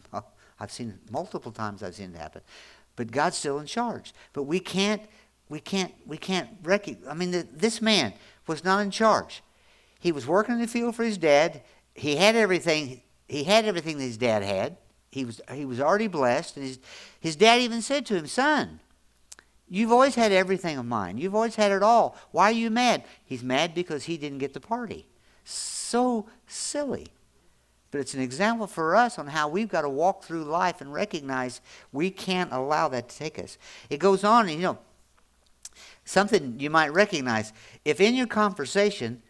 I've 0.58 0.70
seen 0.72 0.90
it 0.90 1.12
multiple 1.12 1.52
times. 1.52 1.82
I've 1.82 1.94
seen 1.94 2.14
it 2.14 2.18
happen, 2.18 2.40
but 2.94 3.10
God's 3.10 3.36
still 3.36 3.58
in 3.58 3.66
charge. 3.66 4.14
But 4.32 4.44
we 4.44 4.60
can't, 4.60 5.02
we 5.50 5.60
can't, 5.60 5.92
we 6.06 6.16
can't 6.16 6.48
recognize. 6.62 7.06
I 7.10 7.14
mean, 7.14 7.32
the, 7.32 7.46
this 7.52 7.82
man 7.82 8.14
was 8.46 8.64
not 8.64 8.78
in 8.78 8.90
charge. 8.90 9.42
He 9.98 10.12
was 10.12 10.26
working 10.26 10.54
in 10.54 10.60
the 10.60 10.68
field 10.68 10.94
for 10.94 11.04
his 11.04 11.18
dad. 11.18 11.60
He 11.94 12.16
had 12.16 12.34
everything. 12.34 13.02
He 13.28 13.44
had 13.44 13.66
everything 13.66 13.98
that 13.98 14.04
his 14.04 14.16
dad 14.16 14.42
had. 14.42 14.76
He 15.16 15.24
was, 15.24 15.40
he 15.50 15.64
was 15.64 15.80
already 15.80 16.08
blessed. 16.08 16.58
And 16.58 16.66
his, 16.66 16.78
his 17.18 17.36
dad 17.36 17.62
even 17.62 17.80
said 17.80 18.04
to 18.04 18.16
him, 18.16 18.26
Son, 18.26 18.80
you've 19.66 19.90
always 19.90 20.14
had 20.14 20.30
everything 20.30 20.76
of 20.76 20.84
mine. 20.84 21.16
You've 21.16 21.34
always 21.34 21.56
had 21.56 21.72
it 21.72 21.82
all. 21.82 22.18
Why 22.32 22.50
are 22.50 22.52
you 22.52 22.68
mad? 22.68 23.02
He's 23.24 23.42
mad 23.42 23.74
because 23.74 24.04
he 24.04 24.18
didn't 24.18 24.40
get 24.40 24.52
the 24.52 24.60
party. 24.60 25.06
So 25.42 26.26
silly. 26.46 27.06
But 27.90 28.02
it's 28.02 28.12
an 28.12 28.20
example 28.20 28.66
for 28.66 28.94
us 28.94 29.18
on 29.18 29.28
how 29.28 29.48
we've 29.48 29.70
got 29.70 29.82
to 29.82 29.88
walk 29.88 30.22
through 30.22 30.44
life 30.44 30.82
and 30.82 30.92
recognize 30.92 31.62
we 31.92 32.10
can't 32.10 32.52
allow 32.52 32.88
that 32.88 33.08
to 33.08 33.16
take 33.16 33.38
us. 33.38 33.56
It 33.88 33.96
goes 33.96 34.22
on, 34.22 34.50
and 34.50 34.56
you 34.56 34.66
know, 34.66 34.78
something 36.04 36.60
you 36.60 36.68
might 36.68 36.92
recognize. 36.92 37.54
If 37.86 38.02
in 38.02 38.14
your 38.14 38.26
conversation, 38.26 39.22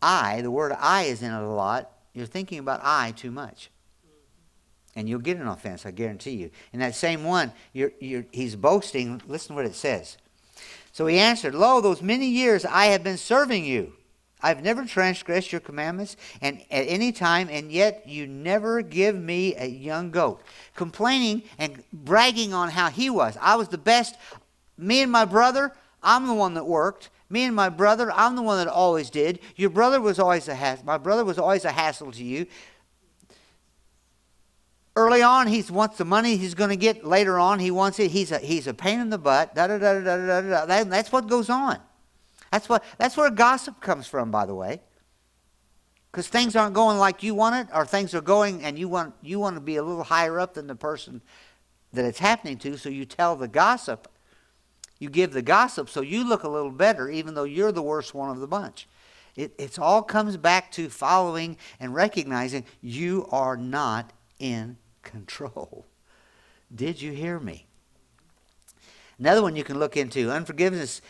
I, 0.00 0.40
the 0.40 0.50
word 0.50 0.72
I 0.78 1.02
is 1.02 1.20
in 1.20 1.34
it 1.34 1.42
a 1.42 1.46
lot, 1.46 1.90
you're 2.14 2.24
thinking 2.24 2.60
about 2.60 2.80
I 2.82 3.10
too 3.10 3.30
much 3.30 3.68
and 4.98 5.08
you'll 5.08 5.20
get 5.20 5.36
an 5.36 5.46
offense, 5.46 5.86
I 5.86 5.92
guarantee 5.92 6.32
you. 6.32 6.50
In 6.72 6.80
that 6.80 6.96
same 6.96 7.22
one, 7.22 7.52
you're, 7.72 7.92
you're, 8.00 8.26
he's 8.32 8.56
boasting. 8.56 9.22
Listen 9.28 9.50
to 9.50 9.54
what 9.54 9.64
it 9.64 9.76
says. 9.76 10.18
So 10.90 11.06
he 11.06 11.20
answered, 11.20 11.54
Lo, 11.54 11.80
those 11.80 12.02
many 12.02 12.26
years 12.26 12.64
I 12.64 12.86
have 12.86 13.04
been 13.04 13.16
serving 13.16 13.64
you. 13.64 13.92
I've 14.42 14.60
never 14.60 14.84
transgressed 14.84 15.52
your 15.52 15.60
commandments 15.60 16.16
and 16.40 16.62
at 16.72 16.82
any 16.82 17.12
time, 17.12 17.48
and 17.48 17.70
yet 17.70 18.08
you 18.08 18.26
never 18.26 18.82
give 18.82 19.14
me 19.14 19.54
a 19.54 19.66
young 19.66 20.10
goat. 20.10 20.42
Complaining 20.74 21.44
and 21.58 21.84
bragging 21.92 22.52
on 22.52 22.68
how 22.68 22.90
he 22.90 23.08
was. 23.08 23.38
I 23.40 23.54
was 23.54 23.68
the 23.68 23.78
best. 23.78 24.16
Me 24.76 25.00
and 25.00 25.12
my 25.12 25.24
brother, 25.24 25.72
I'm 26.02 26.26
the 26.26 26.34
one 26.34 26.54
that 26.54 26.66
worked. 26.66 27.10
Me 27.30 27.44
and 27.44 27.54
my 27.54 27.68
brother, 27.68 28.10
I'm 28.10 28.34
the 28.34 28.42
one 28.42 28.58
that 28.58 28.66
always 28.66 29.10
did. 29.10 29.38
Your 29.54 29.70
brother 29.70 30.00
was 30.00 30.18
always 30.18 30.48
a 30.48 30.56
hassle. 30.56 30.84
My 30.84 30.98
brother 30.98 31.24
was 31.24 31.38
always 31.38 31.64
a 31.64 31.70
hassle 31.70 32.10
to 32.10 32.24
you. 32.24 32.46
Early 34.98 35.22
on, 35.22 35.46
he 35.46 35.62
wants 35.70 35.96
the 35.96 36.04
money 36.04 36.36
he's 36.36 36.54
going 36.54 36.70
to 36.70 36.76
get. 36.76 37.04
Later 37.04 37.38
on, 37.38 37.60
he 37.60 37.70
wants 37.70 38.00
it. 38.00 38.10
He's 38.10 38.32
a, 38.32 38.40
he's 38.40 38.66
a 38.66 38.74
pain 38.74 38.98
in 38.98 39.10
the 39.10 39.18
butt. 39.18 39.54
Da, 39.54 39.68
da, 39.68 39.78
da, 39.78 40.00
da, 40.00 40.16
da, 40.16 40.40
da, 40.40 40.66
da. 40.66 40.84
that's 40.84 41.12
what 41.12 41.28
goes 41.28 41.48
on. 41.48 41.78
That's, 42.50 42.68
what, 42.68 42.82
that's 42.98 43.16
where 43.16 43.30
gossip 43.30 43.80
comes 43.80 44.08
from, 44.08 44.32
by 44.32 44.44
the 44.44 44.56
way. 44.56 44.80
Because 46.10 46.26
things 46.26 46.56
aren't 46.56 46.74
going 46.74 46.98
like 46.98 47.22
you 47.22 47.36
want 47.36 47.54
it, 47.54 47.72
or 47.72 47.86
things 47.86 48.12
are 48.12 48.20
going 48.20 48.64
and 48.64 48.76
you 48.76 48.88
want, 48.88 49.14
you 49.22 49.38
want 49.38 49.54
to 49.54 49.60
be 49.60 49.76
a 49.76 49.84
little 49.84 50.02
higher 50.02 50.40
up 50.40 50.54
than 50.54 50.66
the 50.66 50.74
person 50.74 51.22
that 51.92 52.04
it's 52.04 52.18
happening 52.18 52.58
to, 52.58 52.76
so 52.76 52.88
you 52.88 53.04
tell 53.04 53.36
the 53.36 53.46
gossip. 53.46 54.08
You 54.98 55.10
give 55.10 55.32
the 55.32 55.42
gossip 55.42 55.88
so 55.88 56.00
you 56.00 56.28
look 56.28 56.42
a 56.42 56.48
little 56.48 56.72
better, 56.72 57.08
even 57.08 57.34
though 57.34 57.44
you're 57.44 57.70
the 57.70 57.82
worst 57.82 58.14
one 58.14 58.30
of 58.30 58.40
the 58.40 58.48
bunch. 58.48 58.88
It 59.36 59.54
it's 59.58 59.78
all 59.78 60.02
comes 60.02 60.36
back 60.36 60.72
to 60.72 60.88
following 60.88 61.56
and 61.78 61.94
recognizing 61.94 62.64
you 62.80 63.28
are 63.30 63.56
not 63.56 64.12
in 64.40 64.76
control. 65.10 65.86
Did 66.74 67.00
you 67.00 67.12
hear 67.12 67.40
me? 67.40 67.66
Another 69.18 69.42
one 69.42 69.56
you 69.56 69.64
can 69.64 69.78
look 69.78 69.96
into 69.96 70.30
unforgiveness. 70.30 71.00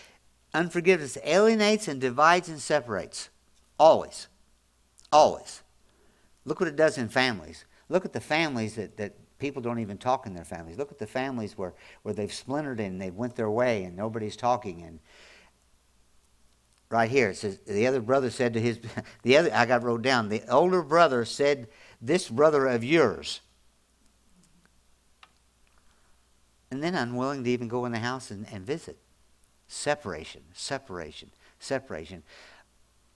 Unforgiveness 0.54 1.18
alienates 1.24 1.88
and 1.88 2.00
divides 2.00 2.48
and 2.48 2.60
separates. 2.60 3.28
Always. 3.78 4.28
Always. 5.12 5.62
Look 6.44 6.60
what 6.60 6.68
it 6.68 6.76
does 6.76 6.96
in 6.96 7.08
families. 7.08 7.64
Look 7.88 8.04
at 8.04 8.12
the 8.12 8.20
families 8.20 8.76
that, 8.76 8.96
that 8.96 9.14
people 9.38 9.60
don't 9.60 9.78
even 9.78 9.98
talk 9.98 10.26
in 10.26 10.34
their 10.34 10.44
families. 10.44 10.78
Look 10.78 10.90
at 10.90 10.98
the 10.98 11.06
families 11.06 11.58
where, 11.58 11.74
where 12.02 12.14
they've 12.14 12.32
splintered 12.32 12.80
and 12.80 13.00
they've 13.00 13.14
went 13.14 13.36
their 13.36 13.50
way 13.50 13.84
and 13.84 13.94
nobody's 13.96 14.36
talking. 14.36 14.82
And 14.82 15.00
right 16.90 17.10
here 17.10 17.30
it 17.30 17.36
says 17.36 17.58
the 17.66 17.86
other 17.86 18.00
brother 18.00 18.30
said 18.30 18.54
to 18.54 18.60
his 18.60 18.78
the 19.22 19.36
other 19.36 19.50
I 19.52 19.66
got 19.66 19.82
wrote 19.82 20.02
down 20.02 20.28
the 20.28 20.42
older 20.48 20.82
brother 20.82 21.24
said 21.24 21.68
this 22.00 22.28
brother 22.28 22.66
of 22.66 22.82
yours 22.82 23.40
and 26.70 26.82
then 26.82 26.94
unwilling 26.94 27.44
to 27.44 27.50
even 27.50 27.68
go 27.68 27.84
in 27.84 27.92
the 27.92 27.98
house 27.98 28.30
and, 28.30 28.46
and 28.52 28.64
visit. 28.64 28.98
Separation, 29.68 30.42
separation, 30.52 31.30
separation. 31.58 32.22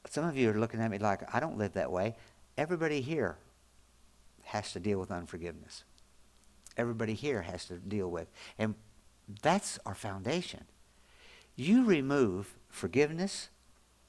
Some 0.08 0.24
of 0.24 0.36
you 0.36 0.50
are 0.50 0.58
looking 0.58 0.80
at 0.80 0.90
me 0.90 0.98
like, 0.98 1.22
I 1.34 1.40
don't 1.40 1.58
live 1.58 1.74
that 1.74 1.90
way. 1.90 2.16
Everybody 2.58 3.00
here 3.00 3.36
has 4.44 4.72
to 4.72 4.80
deal 4.80 4.98
with 4.98 5.10
unforgiveness. 5.10 5.84
Everybody 6.76 7.14
here 7.14 7.42
has 7.42 7.66
to 7.66 7.76
deal 7.76 8.10
with. 8.10 8.28
And 8.58 8.74
that's 9.42 9.78
our 9.86 9.94
foundation. 9.94 10.64
You 11.56 11.84
remove 11.84 12.54
forgiveness 12.68 13.48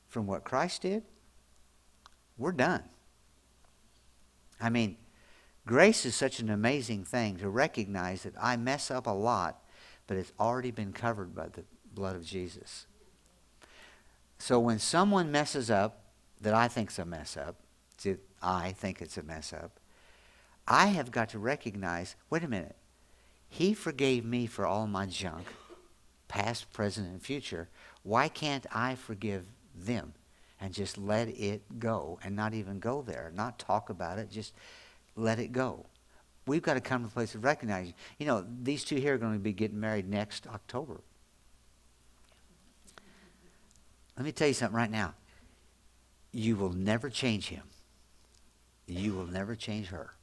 from 0.07 0.27
what 0.27 0.43
Christ 0.43 0.83
did, 0.83 1.03
we're 2.37 2.51
done. 2.51 2.83
I 4.61 4.69
mean, 4.69 4.97
Grace 5.65 6.05
is 6.05 6.15
such 6.15 6.39
an 6.39 6.49
amazing 6.49 7.05
thing 7.05 7.37
to 7.37 7.49
recognize 7.49 8.23
that 8.23 8.33
I 8.39 8.57
mess 8.57 8.91
up 8.91 9.07
a 9.07 9.11
lot, 9.11 9.63
but 10.07 10.17
it's 10.17 10.33
already 10.39 10.71
been 10.71 10.91
covered 10.91 11.33
by 11.33 11.47
the 11.47 11.63
blood 11.93 12.15
of 12.15 12.25
Jesus. 12.25 12.85
So 14.37 14.59
when 14.59 14.79
someone 14.79 15.31
messes 15.31 15.71
up 15.71 16.01
that 16.41 16.53
I 16.53 16.67
think's 16.67 16.99
a 16.99 17.05
mess 17.05 17.37
up, 17.37 17.55
I 18.41 18.73
think 18.73 19.01
it's 19.01 19.17
a 19.17 19.23
mess 19.23 19.53
up, 19.53 19.79
I 20.67 20.87
have 20.87 21.11
got 21.11 21.29
to 21.29 21.39
recognize, 21.39 22.17
wait 22.29 22.43
a 22.43 22.49
minute, 22.49 22.75
he 23.49 23.73
forgave 23.73 24.25
me 24.25 24.47
for 24.47 24.65
all 24.65 24.87
my 24.87 25.05
junk, 25.05 25.45
past, 26.27 26.73
present, 26.73 27.07
and 27.07 27.21
future. 27.21 27.69
Why 28.01 28.27
can't 28.27 28.65
I 28.71 28.95
forgive 28.95 29.45
them 29.73 30.13
and 30.59 30.73
just 30.73 30.97
let 30.97 31.29
it 31.29 31.79
go 31.79 32.19
and 32.23 32.35
not 32.35 32.53
even 32.53 32.79
go 32.79 33.01
there, 33.01 33.31
not 33.33 33.59
talk 33.59 33.89
about 33.89 34.17
it, 34.17 34.29
just 34.29 34.53
let 35.15 35.39
it 35.39 35.51
go. 35.51 35.85
We've 36.45 36.61
got 36.61 36.73
to 36.73 36.81
come 36.81 37.03
to 37.03 37.07
a 37.07 37.11
place 37.11 37.35
of 37.35 37.43
recognizing, 37.43 37.93
you 38.17 38.25
know, 38.25 38.45
these 38.61 38.83
two 38.83 38.97
here 38.97 39.15
are 39.15 39.17
going 39.17 39.33
to 39.33 39.39
be 39.39 39.53
getting 39.53 39.79
married 39.79 40.09
next 40.09 40.45
October. 40.47 40.99
Let 44.17 44.25
me 44.25 44.31
tell 44.31 44.47
you 44.47 44.53
something 44.53 44.75
right 44.75 44.91
now. 44.91 45.13
You 46.31 46.55
will 46.55 46.73
never 46.73 47.09
change 47.09 47.47
him. 47.47 47.63
You 48.87 49.13
will 49.13 49.27
never 49.27 49.55
change 49.55 49.87
her. 49.87 50.13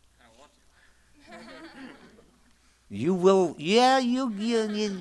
You 2.93 3.15
will, 3.15 3.55
yeah, 3.57 3.99
you, 3.99 4.33
you, 4.37 4.69
you, 4.69 5.01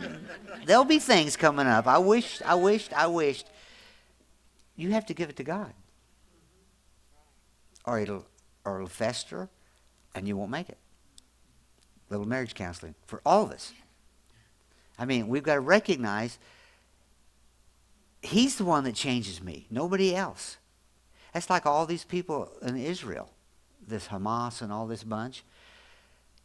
there'll 0.66 0.84
be 0.86 1.00
things 1.00 1.36
coming 1.36 1.66
up. 1.66 1.88
I 1.88 1.98
wished, 1.98 2.44
I 2.46 2.54
wished, 2.54 2.94
I 2.94 3.08
wished. 3.08 3.48
You 4.76 4.92
have 4.92 5.08
to 5.08 5.16
give 5.16 5.30
it 5.30 5.38
to 5.38 5.44
God. 5.44 5.74
Or 7.86 8.00
it'll, 8.00 8.28
or 8.64 8.76
it'll 8.76 8.88
fester, 8.88 9.50
and 10.16 10.28
you 10.28 10.36
won't 10.38 10.52
make 10.52 10.70
it. 10.70 10.78
Little 12.10 12.28
marriage 12.28 12.56
counseling 12.56 12.96
for 13.06 13.22
all 13.26 13.44
of 13.44 13.52
us. 13.52 13.74
I 14.98 15.06
mean, 15.06 15.28
we've 15.28 15.44
got 15.44 15.56
to 15.56 15.62
recognize 15.62 16.40
he's 18.22 18.58
the 18.58 18.66
one 18.66 18.84
that 18.84 18.96
changes 18.96 19.42
me, 19.42 19.68
nobody 19.70 20.16
else. 20.16 20.58
That's 21.34 21.50
like 21.50 21.66
all 21.66 21.86
these 21.86 22.04
people 22.04 22.52
in 22.62 22.76
Israel, 22.76 23.30
this 23.88 24.08
Hamas 24.08 24.62
and 24.62 24.74
all 24.74 24.88
this 24.88 25.04
bunch. 25.04 25.44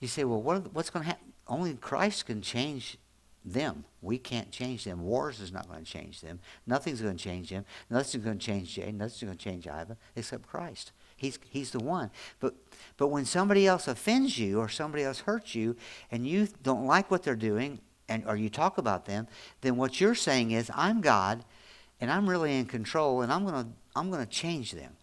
You 0.00 0.08
say, 0.08 0.24
well, 0.24 0.42
what, 0.42 0.72
what's 0.74 0.90
going 0.90 1.04
to 1.04 1.08
happen? 1.08 1.32
Only 1.48 1.74
Christ 1.74 2.26
can 2.26 2.42
change 2.42 2.98
them. 3.44 3.84
We 4.00 4.18
can't 4.18 4.50
change 4.50 4.84
them. 4.84 5.02
Wars 5.02 5.40
is 5.40 5.52
not 5.52 5.68
going 5.68 5.84
to 5.84 5.90
change 5.90 6.20
them. 6.20 6.40
Nothing's 6.66 7.00
going 7.00 7.16
to 7.16 7.22
change 7.22 7.50
them. 7.50 7.64
Nothing's 7.90 8.24
going 8.24 8.38
to 8.38 8.44
change 8.44 8.74
Jay. 8.74 8.92
Nothing's 8.92 9.22
going 9.22 9.36
to 9.36 9.44
change 9.44 9.66
Iva 9.66 9.96
except 10.16 10.46
Christ. 10.46 10.92
He's, 11.16 11.38
he's 11.48 11.70
the 11.70 11.78
one. 11.78 12.10
But, 12.40 12.54
but 12.96 13.08
when 13.08 13.24
somebody 13.24 13.66
else 13.66 13.88
offends 13.88 14.38
you 14.38 14.58
or 14.58 14.68
somebody 14.68 15.04
else 15.04 15.20
hurts 15.20 15.54
you 15.54 15.76
and 16.10 16.26
you 16.26 16.48
don't 16.62 16.86
like 16.86 17.10
what 17.10 17.22
they're 17.22 17.36
doing 17.36 17.80
and, 18.08 18.24
or 18.26 18.36
you 18.36 18.50
talk 18.50 18.78
about 18.78 19.06
them, 19.06 19.28
then 19.60 19.76
what 19.76 20.00
you're 20.00 20.14
saying 20.14 20.50
is, 20.50 20.70
I'm 20.74 21.00
God 21.00 21.44
and 22.00 22.10
I'm 22.10 22.28
really 22.28 22.58
in 22.58 22.66
control 22.66 23.22
and 23.22 23.32
I'm 23.32 23.44
going 23.46 23.64
to 23.64 23.70
I'm 23.96 24.10
going 24.10 24.24
to 24.24 24.30
change 24.30 24.72
them. 24.72 24.96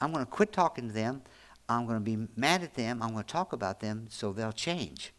I'm 0.00 0.12
going 0.12 0.24
to 0.24 0.30
quit 0.30 0.52
talking 0.52 0.88
to 0.88 0.94
them. 0.94 1.22
I'm 1.68 1.86
going 1.86 1.98
to 1.98 2.04
be 2.04 2.28
mad 2.36 2.62
at 2.62 2.74
them. 2.74 3.02
I'm 3.02 3.12
going 3.12 3.24
to 3.24 3.32
talk 3.32 3.52
about 3.52 3.80
them 3.80 4.06
so 4.10 4.32
they'll 4.32 4.52
change. 4.52 5.12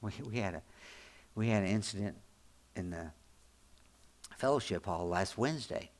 We, 0.00 0.12
we, 0.28 0.36
had 0.38 0.54
a, 0.54 0.62
we 1.34 1.48
had 1.48 1.62
an 1.62 1.68
incident 1.68 2.16
in 2.74 2.90
the 2.90 3.12
fellowship 4.36 4.86
hall 4.86 5.08
last 5.08 5.38
Wednesday. 5.38 5.90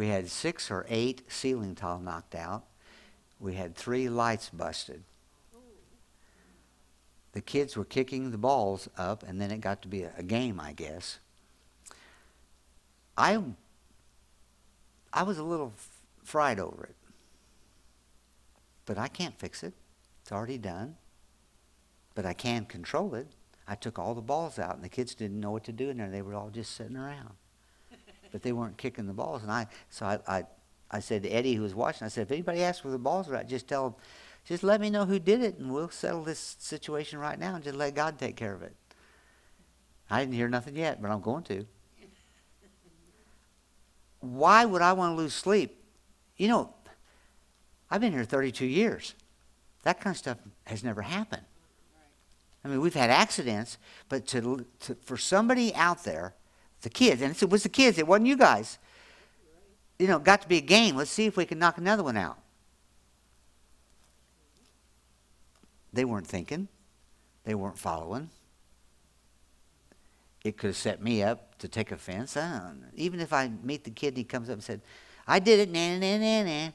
We 0.00 0.08
had 0.08 0.30
six 0.30 0.70
or 0.70 0.86
eight 0.88 1.30
ceiling 1.30 1.74
tile 1.74 2.00
knocked 2.00 2.34
out. 2.34 2.64
We 3.38 3.52
had 3.52 3.76
three 3.76 4.08
lights 4.08 4.48
busted. 4.48 5.02
The 7.32 7.42
kids 7.42 7.76
were 7.76 7.84
kicking 7.84 8.30
the 8.30 8.38
balls 8.38 8.88
up, 8.96 9.22
and 9.22 9.38
then 9.38 9.50
it 9.50 9.60
got 9.60 9.82
to 9.82 9.88
be 9.88 10.04
a, 10.04 10.12
a 10.16 10.22
game, 10.22 10.58
I 10.58 10.72
guess. 10.72 11.18
I, 13.18 13.42
I 15.12 15.22
was 15.22 15.36
a 15.36 15.44
little 15.44 15.74
f- 15.76 16.00
fried 16.24 16.58
over 16.58 16.84
it. 16.84 16.96
But 18.86 18.96
I 18.96 19.08
can't 19.08 19.38
fix 19.38 19.62
it. 19.62 19.74
It's 20.22 20.32
already 20.32 20.56
done. 20.56 20.96
But 22.14 22.24
I 22.24 22.32
can 22.32 22.64
control 22.64 23.14
it. 23.14 23.26
I 23.68 23.74
took 23.74 23.98
all 23.98 24.14
the 24.14 24.22
balls 24.22 24.58
out, 24.58 24.76
and 24.76 24.82
the 24.82 24.88
kids 24.88 25.14
didn't 25.14 25.40
know 25.40 25.50
what 25.50 25.64
to 25.64 25.72
do 25.72 25.90
in 25.90 25.98
there. 25.98 26.08
They 26.08 26.22
were 26.22 26.34
all 26.34 26.48
just 26.48 26.74
sitting 26.74 26.96
around 26.96 27.34
but 28.30 28.42
they 28.42 28.52
weren't 28.52 28.76
kicking 28.76 29.06
the 29.06 29.12
balls. 29.12 29.42
And 29.42 29.50
I, 29.50 29.66
so 29.88 30.06
I, 30.06 30.18
I, 30.26 30.44
I 30.90 31.00
said 31.00 31.22
to 31.22 31.28
Eddie, 31.28 31.54
who 31.54 31.62
was 31.62 31.74
watching, 31.74 32.04
I 32.04 32.08
said, 32.08 32.22
if 32.22 32.32
anybody 32.32 32.62
asks 32.62 32.84
where 32.84 32.92
the 32.92 32.98
balls 32.98 33.28
are 33.28 33.36
at, 33.36 33.48
just 33.48 33.68
tell 33.68 33.90
them, 33.90 33.94
just 34.44 34.62
let 34.62 34.80
me 34.80 34.90
know 34.90 35.04
who 35.04 35.18
did 35.18 35.42
it, 35.42 35.58
and 35.58 35.72
we'll 35.72 35.90
settle 35.90 36.24
this 36.24 36.56
situation 36.58 37.18
right 37.18 37.38
now, 37.38 37.54
and 37.54 37.64
just 37.64 37.76
let 37.76 37.94
God 37.94 38.18
take 38.18 38.36
care 38.36 38.54
of 38.54 38.62
it. 38.62 38.74
I 40.10 40.20
didn't 40.20 40.34
hear 40.34 40.48
nothing 40.48 40.76
yet, 40.76 41.00
but 41.00 41.10
I'm 41.10 41.20
going 41.20 41.44
to. 41.44 41.66
Why 44.20 44.64
would 44.64 44.82
I 44.82 44.92
want 44.92 45.12
to 45.12 45.16
lose 45.16 45.34
sleep? 45.34 45.82
You 46.36 46.48
know, 46.48 46.74
I've 47.90 48.00
been 48.00 48.12
here 48.12 48.24
32 48.24 48.66
years. 48.66 49.14
That 49.82 50.00
kind 50.00 50.12
of 50.14 50.18
stuff 50.18 50.38
has 50.66 50.84
never 50.84 51.02
happened. 51.02 51.42
I 52.64 52.68
mean, 52.68 52.80
we've 52.80 52.94
had 52.94 53.08
accidents, 53.08 53.78
but 54.08 54.26
to, 54.28 54.66
to, 54.80 54.94
for 54.96 55.16
somebody 55.16 55.74
out 55.74 56.04
there 56.04 56.34
the 56.82 56.90
kids, 56.90 57.22
and 57.22 57.34
it 57.40 57.50
was 57.50 57.62
the 57.62 57.68
kids, 57.68 57.98
it 57.98 58.06
wasn't 58.06 58.26
you 58.26 58.36
guys. 58.36 58.78
You 59.98 60.06
know, 60.06 60.18
got 60.18 60.42
to 60.42 60.48
be 60.48 60.58
a 60.58 60.62
game. 60.62 60.96
Let's 60.96 61.10
see 61.10 61.26
if 61.26 61.36
we 61.36 61.44
can 61.44 61.58
knock 61.58 61.78
another 61.78 62.02
one 62.02 62.16
out. 62.16 62.38
They 65.92 66.04
weren't 66.04 66.26
thinking, 66.26 66.68
they 67.44 67.54
weren't 67.54 67.78
following. 67.78 68.30
It 70.44 70.56
could 70.56 70.68
have 70.68 70.76
set 70.76 71.02
me 71.02 71.22
up 71.22 71.58
to 71.58 71.68
take 71.68 71.92
offense. 71.92 72.36
Even 72.94 73.20
if 73.20 73.32
I 73.32 73.50
meet 73.62 73.84
the 73.84 73.90
kid 73.90 74.08
and 74.08 74.16
he 74.18 74.24
comes 74.24 74.48
up 74.48 74.54
and 74.54 74.62
said, 74.62 74.80
I 75.26 75.38
did 75.38 75.60
it, 75.60 75.70
nah, 75.70 75.98
nah, 75.98 76.16
nah, 76.16 76.42
nah. 76.44 76.70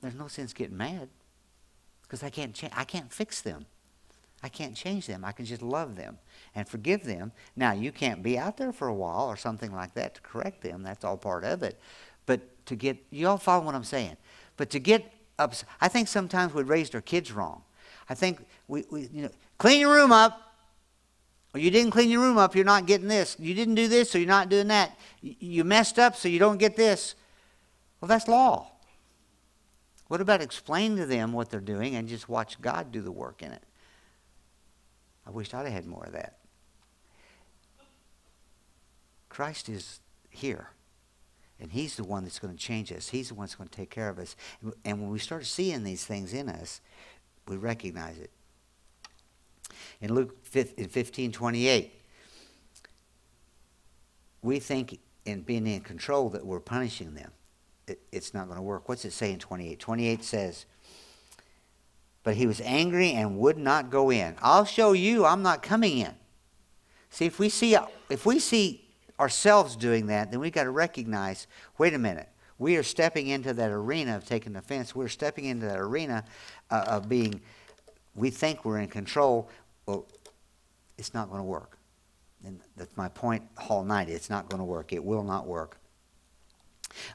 There's 0.00 0.14
no 0.14 0.26
sense 0.26 0.52
getting 0.52 0.76
mad 0.76 1.08
because 2.02 2.24
I 2.24 2.30
can't, 2.30 2.52
cha- 2.52 2.68
I 2.72 2.84
can't 2.84 3.12
fix 3.12 3.42
them. 3.42 3.66
I 4.42 4.48
can't 4.48 4.74
change 4.74 5.06
them. 5.06 5.24
I 5.24 5.32
can 5.32 5.44
just 5.44 5.62
love 5.62 5.96
them 5.96 6.18
and 6.56 6.66
forgive 6.66 7.04
them. 7.04 7.32
Now, 7.54 7.72
you 7.72 7.92
can't 7.92 8.22
be 8.22 8.38
out 8.38 8.56
there 8.56 8.72
for 8.72 8.88
a 8.88 8.94
while 8.94 9.26
or 9.26 9.36
something 9.36 9.72
like 9.72 9.92
that 9.94 10.14
to 10.14 10.20
correct 10.22 10.62
them. 10.62 10.82
That's 10.82 11.04
all 11.04 11.18
part 11.18 11.44
of 11.44 11.62
it. 11.62 11.78
But 12.24 12.40
to 12.66 12.74
get, 12.74 12.96
you 13.10 13.28
all 13.28 13.36
follow 13.36 13.62
what 13.64 13.74
I'm 13.74 13.84
saying? 13.84 14.16
But 14.56 14.70
to 14.70 14.78
get 14.80 15.12
up, 15.38 15.54
I 15.82 15.88
think 15.88 16.08
sometimes 16.08 16.54
we 16.54 16.62
raised 16.62 16.94
our 16.94 17.02
kids 17.02 17.30
wrong. 17.30 17.62
I 18.08 18.14
think 18.14 18.44
we, 18.68 18.84
we, 18.90 19.02
you 19.12 19.22
know, 19.22 19.30
clean 19.58 19.80
your 19.80 19.94
room 19.94 20.10
up. 20.10 20.42
Or 21.54 21.60
you 21.60 21.70
didn't 21.70 21.90
clean 21.90 22.10
your 22.10 22.22
room 22.22 22.38
up, 22.38 22.54
you're 22.54 22.64
not 22.64 22.86
getting 22.86 23.08
this. 23.08 23.36
You 23.38 23.54
didn't 23.54 23.76
do 23.76 23.86
this, 23.86 24.10
so 24.10 24.18
you're 24.18 24.26
not 24.26 24.48
doing 24.48 24.68
that. 24.68 24.98
You 25.20 25.62
messed 25.62 25.98
up, 25.98 26.16
so 26.16 26.28
you 26.28 26.38
don't 26.38 26.58
get 26.58 26.76
this. 26.76 27.14
Well, 28.00 28.08
that's 28.08 28.28
law. 28.28 28.72
What 30.08 30.20
about 30.20 30.40
explain 30.40 30.96
to 30.96 31.06
them 31.06 31.32
what 31.32 31.50
they're 31.50 31.60
doing 31.60 31.96
and 31.96 32.08
just 32.08 32.28
watch 32.28 32.60
God 32.60 32.92
do 32.92 33.00
the 33.00 33.12
work 33.12 33.42
in 33.42 33.52
it? 33.52 33.62
I 35.26 35.30
wish 35.30 35.52
I'd 35.52 35.64
have 35.64 35.72
had 35.72 35.86
more 35.86 36.04
of 36.04 36.12
that. 36.12 36.38
Christ 39.36 39.68
is 39.68 40.00
here. 40.30 40.70
And 41.60 41.70
he's 41.70 41.96
the 41.96 42.04
one 42.04 42.22
that's 42.22 42.38
going 42.38 42.56
to 42.56 42.58
change 42.58 42.90
us. 42.90 43.10
He's 43.10 43.28
the 43.28 43.34
one 43.34 43.44
that's 43.44 43.54
going 43.54 43.68
to 43.68 43.76
take 43.76 43.90
care 43.90 44.08
of 44.08 44.18
us. 44.18 44.34
And 44.82 44.98
when 44.98 45.10
we 45.10 45.18
start 45.18 45.44
seeing 45.44 45.84
these 45.84 46.06
things 46.06 46.32
in 46.32 46.48
us, 46.48 46.80
we 47.46 47.58
recognize 47.58 48.16
it. 48.16 48.30
In 50.00 50.14
Luke 50.14 50.42
15, 50.46 51.32
28, 51.32 51.92
we 54.40 54.58
think 54.58 55.00
in 55.26 55.42
being 55.42 55.66
in 55.66 55.82
control 55.82 56.30
that 56.30 56.46
we're 56.46 56.58
punishing 56.58 57.12
them. 57.12 57.30
It, 57.86 58.00
it's 58.10 58.32
not 58.32 58.46
going 58.46 58.56
to 58.56 58.62
work. 58.62 58.88
What's 58.88 59.04
it 59.04 59.12
say 59.12 59.32
in 59.32 59.38
28? 59.38 59.78
28 59.78 60.24
says, 60.24 60.64
but 62.22 62.36
he 62.36 62.46
was 62.46 62.62
angry 62.62 63.12
and 63.12 63.36
would 63.36 63.58
not 63.58 63.90
go 63.90 64.10
in. 64.10 64.34
I'll 64.40 64.64
show 64.64 64.94
you 64.94 65.26
I'm 65.26 65.42
not 65.42 65.62
coming 65.62 65.98
in. 65.98 66.14
See, 67.10 67.26
if 67.26 67.38
we 67.38 67.50
see, 67.50 67.76
if 68.08 68.24
we 68.24 68.38
see 68.38 68.85
ourselves 69.18 69.76
doing 69.76 70.06
that, 70.06 70.30
then 70.30 70.40
we've 70.40 70.52
got 70.52 70.64
to 70.64 70.70
recognize 70.70 71.46
wait 71.78 71.94
a 71.94 71.98
minute. 71.98 72.28
We 72.58 72.76
are 72.76 72.82
stepping 72.82 73.28
into 73.28 73.52
that 73.54 73.70
arena 73.70 74.16
of 74.16 74.24
taking 74.24 74.56
offense. 74.56 74.94
We're 74.94 75.08
stepping 75.08 75.44
into 75.44 75.66
that 75.66 75.78
arena 75.78 76.24
uh, 76.70 76.84
of 76.86 77.08
being, 77.08 77.40
we 78.14 78.30
think 78.30 78.64
we're 78.64 78.78
in 78.78 78.88
control. 78.88 79.50
Well, 79.84 80.06
it's 80.96 81.12
not 81.12 81.28
going 81.28 81.40
to 81.40 81.46
work. 81.46 81.76
And 82.44 82.60
that's 82.76 82.96
my 82.96 83.08
point 83.08 83.42
all 83.68 83.84
night. 83.84 84.08
It's 84.08 84.30
not 84.30 84.48
going 84.48 84.60
to 84.60 84.64
work. 84.64 84.92
It 84.92 85.04
will 85.04 85.22
not 85.22 85.46
work. 85.46 85.78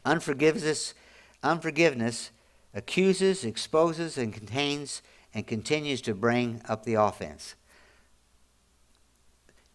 Unforgiveness, 0.05 0.93
unforgiveness 1.41 2.31
accuses, 2.73 3.43
exposes, 3.43 4.17
and 4.17 4.33
contains 4.33 5.01
and 5.33 5.47
continues 5.47 6.01
to 6.01 6.13
bring 6.13 6.61
up 6.67 6.83
the 6.83 6.95
offense. 6.95 7.55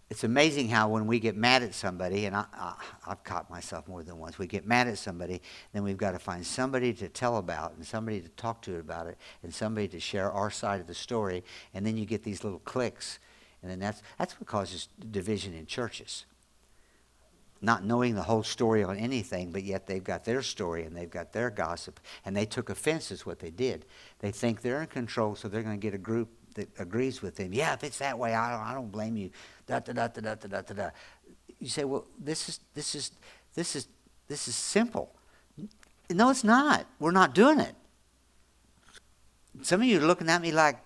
It's 0.09 0.23
amazing 0.23 0.69
how 0.69 0.89
when 0.89 1.07
we 1.09 1.19
get 1.19 1.37
mad 1.37 1.65
at 1.65 1.75
somebody, 1.75 2.27
and 2.27 2.37
I, 2.37 2.75
have 3.07 3.25
caught 3.25 3.51
myself 3.51 3.89
more 3.89 4.05
than 4.05 4.19
once, 4.19 4.39
we 4.39 4.47
get 4.47 4.65
mad 4.65 4.87
at 4.87 4.99
somebody, 4.99 5.43
then 5.73 5.83
we've 5.83 5.97
got 5.97 6.13
to 6.13 6.19
find 6.21 6.47
somebody 6.47 6.93
to 6.95 7.09
tell 7.09 7.39
about 7.39 7.75
and 7.75 7.85
somebody 7.85 8.21
to 8.21 8.29
talk 8.31 8.63
to 8.63 8.79
about 8.79 9.09
it 9.09 9.19
and 9.43 9.53
somebody 9.53 9.89
to 9.89 9.99
share 9.99 10.31
our 10.31 10.51
side 10.51 10.81
of 10.81 10.87
the 10.87 10.95
story, 10.95 11.43
and 11.75 11.85
then 11.85 11.97
you 11.97 12.07
get 12.07 12.23
these 12.23 12.45
little 12.45 12.61
clicks, 12.61 13.19
and 13.63 13.71
then 13.71 13.81
that's, 13.81 14.01
that's 14.17 14.39
what 14.39 14.47
causes 14.47 14.89
division 15.11 15.55
in 15.55 15.67
churches 15.67 16.25
not 17.63 17.85
knowing 17.85 18.15
the 18.15 18.23
whole 18.23 18.43
story 18.43 18.85
on 18.85 18.97
anything, 18.97 19.51
but 19.51 19.63
yet 19.63 19.87
they've 19.87 20.05
got 20.05 20.25
their 20.25 20.43
story 20.43 20.85
and 20.85 20.97
they've 20.97 21.11
got 21.11 21.33
their 21.33 21.51
gossip, 21.51 21.99
and 22.25 22.37
they 22.37 22.45
took 22.47 22.71
offense 22.71 23.11
is 23.11 23.25
what 23.25 23.39
they 23.39 23.51
did. 23.51 23.87
They 24.19 24.31
think 24.31 24.61
they're 24.61 24.83
in 24.83 24.89
control, 24.89 25.35
so 25.35 25.49
they're 25.49 25.63
going 25.63 25.81
to 25.81 25.83
get 25.85 25.95
a 25.95 25.99
group 25.99 26.29
that 26.57 26.69
agrees 26.79 27.23
with 27.23 27.39
him. 27.39 27.53
Yeah, 27.55 27.73
if 27.73 27.85
it's 27.85 27.99
that 27.99 28.19
way, 28.19 28.35
I 28.35 28.51
don't, 28.51 28.67
I 28.67 28.75
don't 28.75 28.93
blame 28.93 29.17
you. 29.17 29.31
Da 29.67 29.79
da 29.79 29.93
da 29.93 30.09
da 30.09 30.35
da 30.35 30.35
da 30.35 30.61
da 30.61 30.75
da. 30.75 30.91
You 31.59 31.69
say, 31.69 31.85
well, 31.85 32.05
this 32.19 32.49
is 32.49 32.61
this 32.75 32.95
is 32.95 33.13
this 33.55 33.77
is 33.77 33.89
this 34.29 34.49
is 34.49 34.55
simple. 34.55 35.15
No, 36.11 36.31
it's 36.31 36.45
not. 36.45 36.87
We're 36.99 37.13
not 37.13 37.35
doing 37.35 37.61
it. 37.61 37.75
Some 39.63 39.81
of 39.81 39.87
you 39.87 39.99
are 39.99 40.07
looking 40.07 40.29
at 40.29 40.43
me 40.43 40.53
like, 40.53 40.79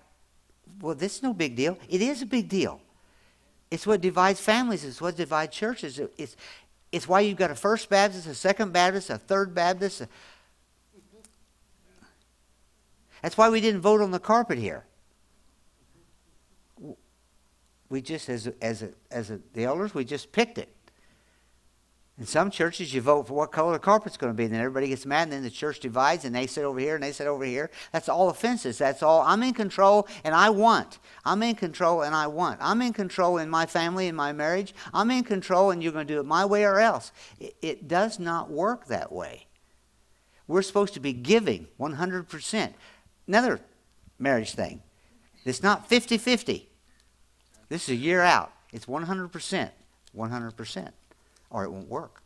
well, 0.81 0.95
this 0.95 1.17
is 1.17 1.23
no 1.23 1.33
big 1.33 1.55
deal. 1.55 1.77
It 1.89 2.01
is 2.01 2.21
a 2.21 2.25
big 2.25 2.47
deal. 2.47 2.81
It's 3.69 3.85
what 3.85 4.01
divides 4.01 4.39
families. 4.39 4.83
It's 4.83 5.01
what 5.01 5.15
divides 5.15 5.55
churches. 5.55 5.99
It's, 6.17 6.35
it's 6.91 7.07
why 7.07 7.21
you've 7.21 7.37
got 7.37 7.51
a 7.51 7.55
First 7.55 7.89
Baptist, 7.89 8.27
a 8.27 8.33
Second 8.33 8.73
Baptist, 8.73 9.09
a 9.09 9.17
Third 9.17 9.53
Baptist. 9.53 10.03
That's 13.21 13.37
why 13.37 13.49
we 13.49 13.61
didn't 13.61 13.81
vote 13.81 14.01
on 14.01 14.11
the 14.11 14.19
carpet 14.19 14.57
here. 14.57 14.83
We 17.91 18.01
just, 18.01 18.29
as 18.29 18.49
as 18.61 18.83
a, 18.83 18.91
as 19.11 19.31
a, 19.31 19.41
the 19.53 19.65
elders, 19.65 19.93
we 19.93 20.05
just 20.05 20.31
picked 20.31 20.57
it. 20.57 20.73
In 22.17 22.25
some 22.25 22.49
churches, 22.49 22.93
you 22.93 23.01
vote 23.01 23.27
for 23.27 23.33
what 23.33 23.51
color 23.51 23.73
the 23.73 23.79
carpet's 23.79 24.15
going 24.15 24.31
to 24.31 24.37
be, 24.37 24.45
and 24.45 24.53
then 24.53 24.61
everybody 24.61 24.87
gets 24.87 25.05
mad, 25.05 25.23
and 25.23 25.33
then 25.33 25.43
the 25.43 25.49
church 25.49 25.81
divides, 25.81 26.23
and 26.23 26.33
they 26.33 26.47
sit 26.47 26.63
over 26.63 26.79
here, 26.79 26.95
and 26.95 27.03
they 27.03 27.11
sit 27.11 27.27
over 27.27 27.43
here. 27.43 27.69
That's 27.91 28.07
all 28.07 28.29
offenses. 28.29 28.77
That's 28.77 29.03
all. 29.03 29.21
I'm 29.23 29.43
in 29.43 29.53
control, 29.53 30.07
and 30.23 30.33
I 30.33 30.51
want. 30.51 30.99
I'm 31.25 31.43
in 31.43 31.55
control, 31.55 32.03
and 32.03 32.15
I 32.15 32.27
want. 32.27 32.59
I'm 32.61 32.81
in 32.81 32.93
control 32.93 33.39
in 33.39 33.49
my 33.49 33.65
family, 33.65 34.07
in 34.07 34.15
my 34.15 34.31
marriage. 34.31 34.73
I'm 34.93 35.11
in 35.11 35.25
control, 35.25 35.71
and 35.71 35.83
you're 35.83 35.91
going 35.91 36.07
to 36.07 36.13
do 36.13 36.19
it 36.21 36.25
my 36.25 36.45
way 36.45 36.63
or 36.63 36.79
else. 36.79 37.11
It, 37.41 37.57
it 37.61 37.87
does 37.89 38.19
not 38.19 38.49
work 38.49 38.87
that 38.87 39.11
way. 39.11 39.47
We're 40.47 40.61
supposed 40.61 40.93
to 40.93 41.01
be 41.01 41.11
giving 41.11 41.67
100%. 41.77 42.73
Another 43.27 43.59
marriage 44.17 44.53
thing. 44.53 44.81
It's 45.43 45.61
not 45.61 45.89
50 45.89 46.17
50. 46.17 46.70
This 47.71 47.83
is 47.83 47.89
a 47.89 47.95
year 47.95 48.21
out. 48.21 48.51
It's 48.73 48.85
100%. 48.85 49.69
100% 50.13 50.91
or 51.49 51.63
it 51.63 51.71
won't 51.71 51.87
work. 51.87 52.21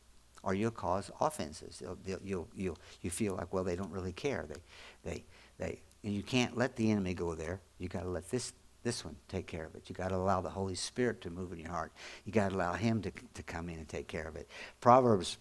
or 0.45 0.53
you'll 0.53 0.71
cause 0.71 1.11
offenses. 1.19 1.81
They'll, 2.05 2.19
you'll, 2.23 2.47
you'll, 2.55 2.77
you 3.01 3.09
feel 3.09 3.35
like, 3.35 3.51
well, 3.51 3.63
they 3.63 3.75
don't 3.75 3.91
really 3.91 4.11
care. 4.11 4.45
They, 4.47 4.61
they, 5.09 5.23
they, 5.57 5.79
and 6.03 6.13
you 6.13 6.21
can't 6.21 6.55
let 6.55 6.75
the 6.75 6.91
enemy 6.91 7.13
go 7.15 7.33
there. 7.33 7.59
You've 7.79 7.91
got 7.91 8.03
to 8.03 8.09
let 8.09 8.29
this, 8.29 8.53
this 8.83 9.03
one 9.03 9.15
take 9.27 9.47
care 9.47 9.65
of 9.65 9.73
it. 9.75 9.83
You've 9.87 9.97
got 9.97 10.09
to 10.09 10.15
allow 10.15 10.41
the 10.41 10.49
Holy 10.49 10.75
Spirit 10.75 11.21
to 11.21 11.31
move 11.31 11.51
in 11.51 11.59
your 11.59 11.71
heart. 11.71 11.91
You've 12.25 12.35
got 12.35 12.49
to 12.49 12.55
allow 12.55 12.73
Him 12.73 13.01
to, 13.01 13.11
to 13.33 13.43
come 13.43 13.69
in 13.69 13.77
and 13.77 13.87
take 13.87 14.07
care 14.07 14.27
of 14.27 14.35
it. 14.35 14.47
Proverbs, 14.81 15.37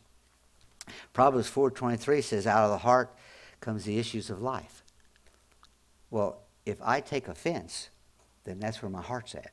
Proverbs 1.12 1.50
4.23 1.50 2.22
says, 2.22 2.46
out 2.46 2.64
of 2.64 2.70
the 2.70 2.78
heart 2.78 3.14
comes 3.60 3.84
the 3.84 3.98
issues 3.98 4.30
of 4.30 4.40
life. 4.40 4.82
Well, 6.10 6.40
if 6.66 6.76
I 6.82 7.00
take 7.00 7.28
offense, 7.28 7.88
then 8.44 8.60
that's 8.60 8.82
where 8.82 8.90
my 8.90 9.02
heart's 9.02 9.34
at. 9.34 9.52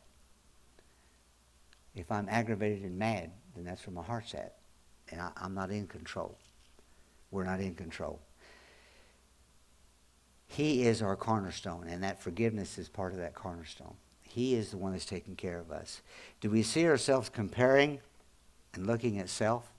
If 1.95 2.12
I'm 2.12 2.27
aggravated 2.30 2.84
and 2.84 2.97
mad, 2.97 3.32
then 3.56 3.65
that's 3.65 3.86
where 3.86 3.93
my 3.93 4.04
heart's 4.04 4.34
at. 4.34 4.56
And 5.10 5.19
I, 5.19 5.32
I'm 5.38 5.54
not 5.54 5.71
in 5.71 5.88
control. 5.88 6.38
We're 7.32 7.43
not 7.43 7.60
in 7.60 7.75
control. 7.75 8.19
He 10.47 10.84
is 10.84 11.01
our 11.01 11.15
cornerstone, 11.15 11.88
and 11.88 12.04
that 12.04 12.21
forgiveness 12.21 12.77
is 12.77 12.89
part 12.89 13.13
of 13.13 13.19
that 13.19 13.34
cornerstone. 13.34 13.95
He 14.21 14.56
is 14.56 14.71
the 14.71 14.77
one 14.77 14.91
that's 14.91 15.06
taking 15.06 15.36
care 15.36 15.60
of 15.60 15.71
us. 15.71 16.01
Do 16.41 16.49
we 16.49 16.63
see 16.63 16.86
ourselves 16.88 17.30
comparing 17.30 17.99
and 18.73 18.86
looking 18.86 19.19
at 19.19 19.30
self? 19.30 19.71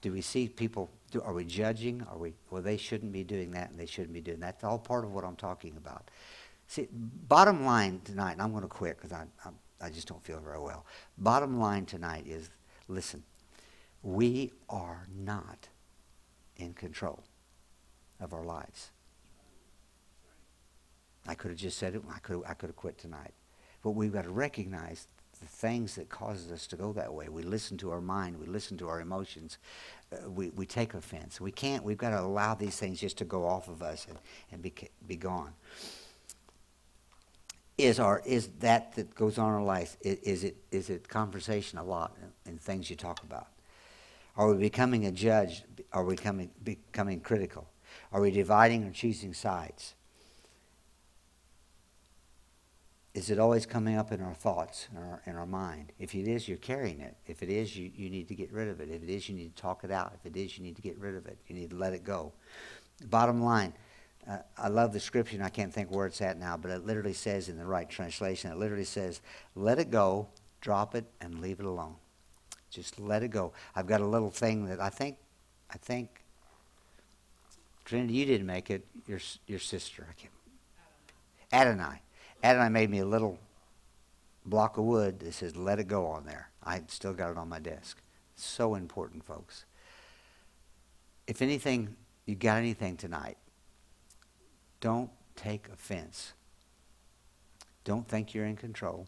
Do 0.00 0.12
we 0.12 0.20
see 0.20 0.48
people, 0.48 0.90
do, 1.10 1.20
are 1.22 1.32
we 1.32 1.44
judging? 1.44 2.06
Are 2.10 2.18
we, 2.18 2.34
well, 2.50 2.62
they 2.62 2.76
shouldn't 2.76 3.12
be 3.12 3.24
doing 3.24 3.50
that 3.52 3.70
and 3.70 3.78
they 3.78 3.86
shouldn't 3.86 4.12
be 4.12 4.20
doing 4.20 4.40
that. 4.40 4.60
That's 4.60 4.64
all 4.64 4.78
part 4.78 5.04
of 5.04 5.12
what 5.12 5.24
I'm 5.24 5.36
talking 5.36 5.74
about. 5.76 6.10
See, 6.68 6.88
bottom 6.92 7.64
line 7.64 8.00
tonight, 8.04 8.32
and 8.32 8.42
I'm 8.42 8.50
going 8.50 8.62
to 8.62 8.68
quit 8.68 8.96
because 8.96 9.12
I, 9.12 9.24
I, 9.44 9.50
I 9.80 9.90
just 9.90 10.08
don't 10.08 10.22
feel 10.22 10.40
very 10.40 10.60
well. 10.60 10.86
Bottom 11.18 11.58
line 11.58 11.86
tonight 11.86 12.26
is 12.26 12.50
listen, 12.88 13.22
we 14.02 14.52
are 14.68 15.06
not 15.14 15.68
in 16.56 16.72
control 16.72 17.22
of 18.20 18.32
our 18.32 18.44
lives. 18.44 18.90
I 21.26 21.34
could 21.34 21.50
have 21.50 21.58
just 21.58 21.78
said 21.78 21.94
it. 21.94 22.02
I 22.14 22.18
could 22.20 22.42
I 22.46 22.54
could 22.54 22.68
have 22.68 22.76
quit 22.76 22.98
tonight. 22.98 23.34
But 23.82 23.90
we've 23.90 24.12
got 24.12 24.24
to 24.24 24.30
recognize 24.30 25.06
the 25.40 25.46
things 25.46 25.94
that 25.96 26.08
causes 26.08 26.50
us 26.50 26.66
to 26.68 26.76
go 26.76 26.92
that 26.94 27.12
way. 27.12 27.28
We 27.28 27.42
listen 27.42 27.76
to 27.78 27.90
our 27.90 28.00
mind. 28.00 28.38
We 28.38 28.46
listen 28.46 28.76
to 28.78 28.88
our 28.88 29.00
emotions. 29.00 29.58
Uh, 30.12 30.30
we, 30.30 30.50
we 30.50 30.66
take 30.66 30.94
offense. 30.94 31.40
We 31.40 31.52
can't. 31.52 31.84
We've 31.84 31.98
got 31.98 32.10
to 32.10 32.20
allow 32.20 32.54
these 32.54 32.76
things 32.76 33.00
just 33.00 33.18
to 33.18 33.24
go 33.24 33.46
off 33.46 33.68
of 33.68 33.82
us 33.82 34.06
and, 34.08 34.18
and 34.50 34.62
be, 34.62 34.72
be 35.06 35.16
gone. 35.16 35.52
Is 37.78 38.00
our 38.00 38.22
is 38.24 38.48
that 38.60 38.94
that 38.96 39.14
goes 39.14 39.38
on 39.38 39.48
in 39.48 39.54
our 39.54 39.64
life? 39.64 39.96
Is, 40.00 40.18
is 40.18 40.44
it 40.44 40.56
is 40.70 40.90
it 40.90 41.08
conversation 41.08 41.78
a 41.78 41.84
lot 41.84 42.16
and 42.46 42.60
things 42.60 42.88
you 42.88 42.96
talk 42.96 43.22
about? 43.22 43.48
Are 44.36 44.52
we 44.52 44.58
becoming 44.58 45.06
a 45.06 45.12
judge? 45.12 45.62
Are 45.92 46.04
we 46.04 46.16
becoming 46.16 46.50
becoming 46.62 47.20
critical? 47.20 47.68
Are 48.12 48.20
we 48.20 48.30
dividing 48.30 48.84
or 48.84 48.90
choosing 48.90 49.34
sides? 49.34 49.94
is 53.16 53.30
it 53.30 53.38
always 53.38 53.64
coming 53.64 53.96
up 53.96 54.12
in 54.12 54.20
our 54.20 54.34
thoughts, 54.34 54.88
in 54.92 54.98
our, 54.98 55.22
in 55.24 55.36
our 55.36 55.46
mind? 55.46 55.90
If 55.98 56.14
it 56.14 56.28
is, 56.28 56.46
you're 56.46 56.58
carrying 56.58 57.00
it. 57.00 57.16
If 57.26 57.42
it 57.42 57.48
is, 57.48 57.74
you, 57.74 57.90
you 57.96 58.10
need 58.10 58.28
to 58.28 58.34
get 58.34 58.52
rid 58.52 58.68
of 58.68 58.78
it. 58.78 58.90
If 58.90 59.02
it 59.02 59.08
is, 59.08 59.26
you 59.26 59.34
need 59.34 59.56
to 59.56 59.62
talk 59.62 59.84
it 59.84 59.90
out. 59.90 60.12
If 60.14 60.26
it 60.26 60.38
is, 60.38 60.58
you 60.58 60.62
need 60.62 60.76
to 60.76 60.82
get 60.82 60.98
rid 60.98 61.14
of 61.16 61.24
it. 61.24 61.38
You 61.48 61.56
need 61.56 61.70
to 61.70 61.76
let 61.76 61.94
it 61.94 62.04
go. 62.04 62.34
Bottom 63.06 63.42
line, 63.42 63.72
uh, 64.28 64.38
I 64.58 64.68
love 64.68 64.92
the 64.92 65.00
scripture, 65.00 65.40
I 65.42 65.48
can't 65.48 65.72
think 65.72 65.90
where 65.90 66.06
it's 66.06 66.20
at 66.20 66.38
now, 66.38 66.56
but 66.56 66.70
it 66.70 66.84
literally 66.84 67.12
says 67.12 67.48
in 67.48 67.56
the 67.56 67.66
right 67.66 67.88
translation, 67.88 68.50
it 68.50 68.58
literally 68.58 68.84
says, 68.84 69.20
let 69.54 69.78
it 69.78 69.90
go, 69.90 70.28
drop 70.60 70.94
it, 70.94 71.04
and 71.20 71.40
leave 71.40 71.60
it 71.60 71.66
alone. 71.66 71.94
Just 72.70 72.98
let 72.98 73.22
it 73.22 73.28
go. 73.28 73.52
I've 73.74 73.86
got 73.86 74.00
a 74.00 74.06
little 74.06 74.30
thing 74.30 74.66
that 74.66 74.80
I 74.80 74.88
think, 74.88 75.16
I 75.70 75.78
think, 75.78 76.22
Trinity, 77.86 78.14
you 78.14 78.26
didn't 78.26 78.46
make 78.46 78.68
it. 78.68 78.84
Your 79.06 79.20
your 79.46 79.60
sister, 79.60 80.06
I 80.10 80.12
can't. 80.20 80.32
Adonai. 81.52 82.02
Adonai 82.42 82.68
made 82.68 82.90
me 82.90 82.98
a 82.98 83.06
little 83.06 83.38
block 84.44 84.76
of 84.76 84.84
wood 84.84 85.20
that 85.20 85.32
says 85.32 85.56
"Let 85.56 85.78
it 85.78 85.86
go" 85.86 86.06
on 86.06 86.26
there. 86.26 86.50
I 86.64 86.82
still 86.88 87.14
got 87.14 87.30
it 87.30 87.38
on 87.38 87.48
my 87.48 87.60
desk. 87.60 88.02
So 88.34 88.74
important, 88.74 89.24
folks. 89.24 89.64
If 91.28 91.40
anything, 91.40 91.94
you 92.26 92.34
got 92.34 92.58
anything 92.58 92.96
tonight, 92.96 93.38
don't 94.80 95.10
take 95.34 95.68
offense. 95.68 96.32
Don't 97.84 98.08
think 98.08 98.34
you're 98.34 98.46
in 98.46 98.56
control. 98.56 99.06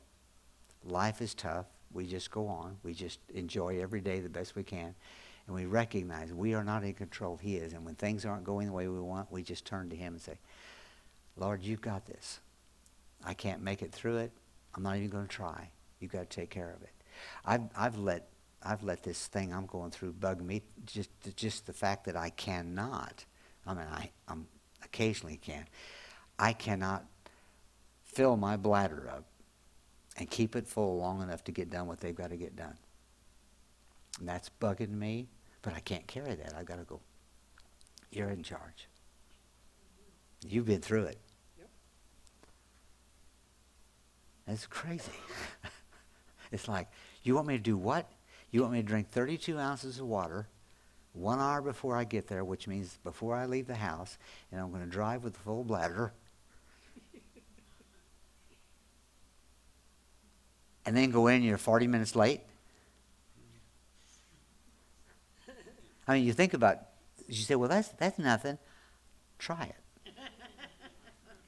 Life 0.85 1.21
is 1.21 1.35
tough. 1.35 1.67
We 1.93 2.07
just 2.07 2.31
go 2.31 2.47
on. 2.47 2.77
We 2.83 2.95
just 2.95 3.19
enjoy 3.35 3.81
every 3.81 4.01
day 4.01 4.21
the 4.21 4.29
best 4.29 4.55
we 4.55 4.63
can. 4.63 4.95
And 5.47 5.57
we 5.57 5.67
recognize 5.67 6.33
we 6.33 6.55
are 6.55 6.63
not 6.63 6.85
in 6.85 6.95
control. 6.95 7.37
He 7.37 7.57
is. 7.57 7.73
And 7.73 7.85
when 7.85 7.95
things 7.95 8.25
aren't 8.25 8.45
going 8.45 8.67
the 8.67 8.73
way 8.73 8.87
we 8.87 9.01
want, 9.01 9.33
we 9.33 9.43
just 9.43 9.65
turn 9.65 9.89
to 9.91 9.97
Him 9.97 10.13
and 10.13 10.23
say, 10.23 10.39
Lord, 11.37 11.63
you've 11.63 11.81
got 11.81 12.07
this. 12.07 12.41
I 13.25 13.35
can't 13.35 13.63
make 13.63 13.83
it 13.83 13.93
through 13.93 14.19
it. 14.19 14.33
I'm 14.75 14.83
not 14.83 14.97
even 14.97 15.09
going 15.09 15.27
to 15.27 15.35
try. 15.35 15.71
You've 16.01 16.13
got 16.13 16.31
to 16.31 16.37
take 16.37 16.51
care 16.51 16.73
of 16.77 16.83
it. 16.83 16.93
I've, 17.45 17.63
I've 17.77 17.99
let 17.99 18.29
I've 18.63 18.83
let 18.83 19.03
this 19.03 19.29
thing 19.29 19.53
I'm 19.53 19.67
going 19.67 19.91
through 19.91 20.13
bug 20.13 20.41
me. 20.41 20.63
Just 20.85 21.11
just 21.37 21.67
the 21.67 21.73
fact 21.73 22.05
that 22.07 22.17
I 22.17 22.31
cannot. 22.31 23.25
I 23.67 23.75
mean, 23.75 23.87
I 23.91 24.11
I'm 24.27 24.47
occasionally 24.93 25.37
can. 25.37 25.67
I 26.39 26.53
cannot 26.53 27.05
fill 28.05 28.37
my 28.37 28.57
bladder 28.57 29.09
up 29.11 29.25
and 30.17 30.29
keep 30.31 30.57
it 30.57 30.67
full 30.67 30.99
long 30.99 31.23
enough 31.23 31.45
to 31.45 31.53
get 31.53 31.71
done 31.71 31.87
what 31.87 32.01
they've 32.01 32.15
got 32.15 32.31
to 32.31 32.37
get 32.37 32.57
done. 32.57 32.77
And 34.19 34.29
that's 34.29 34.51
bugging 34.61 34.91
me, 34.91 35.29
but 35.63 35.75
I 35.75 35.81
can't 35.81 36.07
carry 36.07 36.35
that. 36.35 36.55
I've 36.57 36.67
got 36.67 36.79
to 36.79 36.85
go. 36.85 37.01
You're 38.11 38.31
in 38.31 38.43
charge. 38.43 38.89
You've 40.47 40.67
been 40.67 40.81
through 40.81 41.05
it. 41.05 41.21
It's 44.47 44.67
crazy. 44.67 45.13
it's 46.53 46.69
like, 46.69 46.89
you 47.23 47.35
want 47.35 47.47
me 47.47 47.55
to 47.55 47.63
do 47.63 47.77
what? 47.77 48.11
You 48.51 48.63
want 48.63 48.73
me 48.73 48.81
to 48.81 48.87
drink 48.87 49.11
32 49.11 49.59
ounces 49.59 49.99
of 49.99 50.07
water 50.07 50.49
one 51.19 51.41
hour 51.41 51.61
before 51.61 51.97
I 51.97 52.05
get 52.05 52.29
there, 52.29 52.45
which 52.45 52.69
means 52.69 52.99
before 53.03 53.35
I 53.35 53.47
leave 53.47 53.67
the 53.67 53.75
house, 53.75 54.17
and 54.53 54.61
I'm 54.61 54.71
going 54.71 54.85
to 54.85 54.91
drive 54.91 55.25
with 55.25 55.37
a 55.37 55.41
full 55.41 55.65
bladder. 55.65 56.13
and 60.87 60.97
then 60.97 61.11
go 61.11 61.27
in, 61.27 61.43
you're 61.43 61.59
40 61.59 61.87
minutes 61.87 62.15
late. 62.17 62.41
I 66.07 66.15
mean, 66.15 66.25
you 66.25 66.33
think 66.33 66.55
about, 66.55 66.79
you 67.27 67.43
say, 67.43 67.55
well, 67.55 67.69
that's, 67.69 67.89
that's 67.89 68.19
nothing. 68.19 68.57
Try 69.39 69.65
it. 69.65 69.77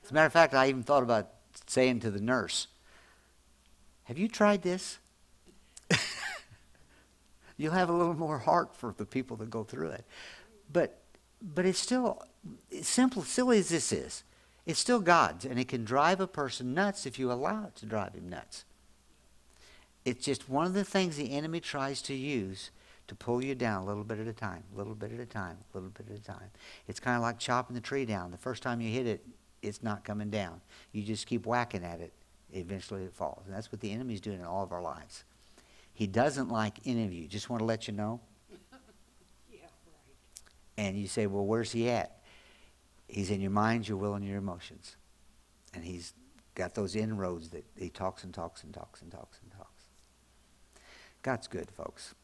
As 0.04 0.10
a 0.10 0.14
matter 0.14 0.26
of 0.26 0.32
fact, 0.32 0.52
I 0.54 0.68
even 0.68 0.82
thought 0.82 1.02
about 1.02 1.30
saying 1.66 2.00
to 2.00 2.10
the 2.10 2.20
nurse, 2.20 2.66
have 4.04 4.18
you 4.18 4.28
tried 4.28 4.62
this? 4.62 4.98
You'll 7.60 7.74
have 7.74 7.90
a 7.90 7.94
little 7.94 8.14
more 8.14 8.38
heart 8.38 8.74
for 8.74 8.94
the 8.96 9.04
people 9.04 9.36
that 9.36 9.50
go 9.50 9.64
through 9.64 9.90
it. 9.90 10.06
But 10.72 10.96
but 11.42 11.66
it's 11.66 11.78
still 11.78 12.22
simple, 12.80 13.22
silly 13.22 13.58
as 13.58 13.68
this 13.68 13.92
is. 13.92 14.24
It's 14.64 14.78
still 14.78 15.00
God's, 15.00 15.44
and 15.44 15.58
it 15.58 15.68
can 15.68 15.84
drive 15.84 16.20
a 16.20 16.26
person 16.26 16.72
nuts 16.72 17.04
if 17.04 17.18
you 17.18 17.30
allow 17.30 17.66
it 17.66 17.76
to 17.76 17.86
drive 17.86 18.14
him 18.14 18.28
nuts. 18.28 18.64
It's 20.04 20.24
just 20.24 20.48
one 20.48 20.66
of 20.66 20.72
the 20.72 20.84
things 20.84 21.16
the 21.16 21.32
enemy 21.32 21.60
tries 21.60 22.00
to 22.02 22.14
use 22.14 22.70
to 23.08 23.14
pull 23.14 23.44
you 23.44 23.54
down 23.54 23.82
a 23.82 23.86
little 23.86 24.04
bit 24.04 24.18
at 24.18 24.26
a 24.26 24.32
time, 24.32 24.62
a 24.74 24.78
little 24.78 24.94
bit 24.94 25.12
at 25.12 25.20
a 25.20 25.26
time, 25.26 25.58
a 25.74 25.76
little 25.76 25.90
bit 25.90 26.06
at 26.10 26.18
a 26.18 26.22
time. 26.22 26.50
It's 26.88 27.00
kind 27.00 27.16
of 27.16 27.22
like 27.22 27.38
chopping 27.38 27.74
the 27.74 27.80
tree 27.80 28.06
down. 28.06 28.30
The 28.30 28.38
first 28.38 28.62
time 28.62 28.80
you 28.80 28.90
hit 28.90 29.06
it, 29.06 29.24
it's 29.62 29.82
not 29.82 30.04
coming 30.04 30.30
down. 30.30 30.60
You 30.92 31.02
just 31.02 31.26
keep 31.26 31.44
whacking 31.44 31.84
at 31.84 32.00
it 32.00 32.12
eventually 32.52 33.04
it 33.04 33.12
falls. 33.12 33.42
And 33.46 33.54
that's 33.54 33.70
what 33.70 33.80
the 33.80 33.92
enemy's 33.92 34.20
doing 34.20 34.40
in 34.40 34.46
all 34.46 34.64
of 34.64 34.72
our 34.72 34.82
lives. 34.82 35.24
He 36.00 36.06
doesn't 36.06 36.48
like 36.48 36.78
any 36.86 37.04
of 37.04 37.12
you. 37.12 37.28
Just 37.28 37.50
want 37.50 37.60
to 37.60 37.66
let 37.66 37.86
you 37.86 37.92
know. 37.92 38.22
yeah, 39.52 39.58
right. 39.60 40.78
And 40.78 40.96
you 40.98 41.06
say, 41.06 41.26
well, 41.26 41.44
where's 41.44 41.72
he 41.72 41.90
at? 41.90 42.22
He's 43.06 43.30
in 43.30 43.42
your 43.42 43.50
mind, 43.50 43.86
your 43.86 43.98
will, 43.98 44.14
and 44.14 44.24
your 44.24 44.38
emotions. 44.38 44.96
And 45.74 45.84
he's 45.84 46.14
got 46.54 46.74
those 46.74 46.96
inroads 46.96 47.50
that 47.50 47.66
he 47.76 47.90
talks 47.90 48.24
and 48.24 48.32
talks 48.32 48.64
and 48.64 48.72
talks 48.72 49.02
and 49.02 49.12
talks 49.12 49.40
and 49.42 49.52
talks. 49.52 49.84
God's 51.20 51.48
good, 51.48 51.70
folks. 51.70 52.14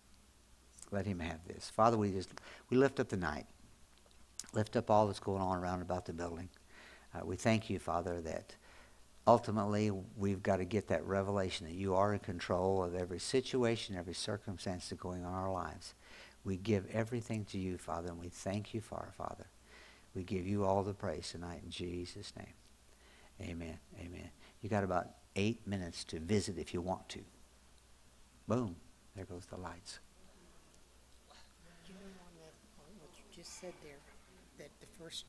Let 0.90 1.04
him 1.04 1.20
have 1.20 1.46
this. 1.46 1.68
Father, 1.68 1.98
we 1.98 2.12
just 2.12 2.30
we 2.70 2.78
lift 2.78 2.98
up 2.98 3.10
the 3.10 3.18
night. 3.18 3.44
Lift 4.54 4.74
up 4.76 4.90
all 4.90 5.06
that's 5.06 5.20
going 5.20 5.42
on 5.42 5.58
around 5.58 5.82
about 5.82 6.06
the 6.06 6.14
building. 6.14 6.48
Uh, 7.14 7.26
we 7.26 7.36
thank 7.36 7.68
you, 7.68 7.78
Father, 7.78 8.22
that 8.22 8.56
ultimately, 9.26 9.90
we've 10.16 10.42
got 10.42 10.56
to 10.56 10.64
get 10.64 10.88
that 10.88 11.04
revelation 11.04 11.66
that 11.66 11.74
you 11.74 11.94
are 11.94 12.12
in 12.12 12.20
control 12.20 12.82
of 12.82 12.94
every 12.94 13.18
situation, 13.18 13.96
every 13.96 14.14
circumstance 14.14 14.88
that's 14.88 15.00
going 15.00 15.24
on 15.24 15.32
in 15.32 15.38
our 15.38 15.52
lives. 15.52 15.94
We 16.44 16.56
give 16.56 16.86
everything 16.92 17.44
to 17.46 17.58
you, 17.58 17.76
Father, 17.78 18.08
and 18.08 18.20
we 18.20 18.28
thank 18.28 18.72
you 18.72 18.80
for 18.80 18.96
our 18.96 19.12
Father. 19.16 19.46
We 20.14 20.22
give 20.22 20.46
you 20.46 20.64
all 20.64 20.82
the 20.82 20.94
praise 20.94 21.30
tonight 21.30 21.60
in 21.64 21.70
Jesus' 21.70 22.32
name. 22.36 23.50
Amen. 23.50 23.78
Amen. 23.98 24.30
You 24.62 24.68
got 24.68 24.84
about 24.84 25.08
eight 25.34 25.66
minutes 25.66 26.04
to 26.04 26.20
visit 26.20 26.56
if 26.58 26.72
you 26.72 26.80
want 26.80 27.08
to. 27.10 27.20
Boom. 28.48 28.76
There 29.14 29.24
goes 29.24 29.46
the 29.46 29.56
lights. 29.56 29.98
just 33.36 33.60
said 33.60 33.74
there, 33.82 33.98
that 34.56 34.70
the 34.80 34.86
first 34.98 35.26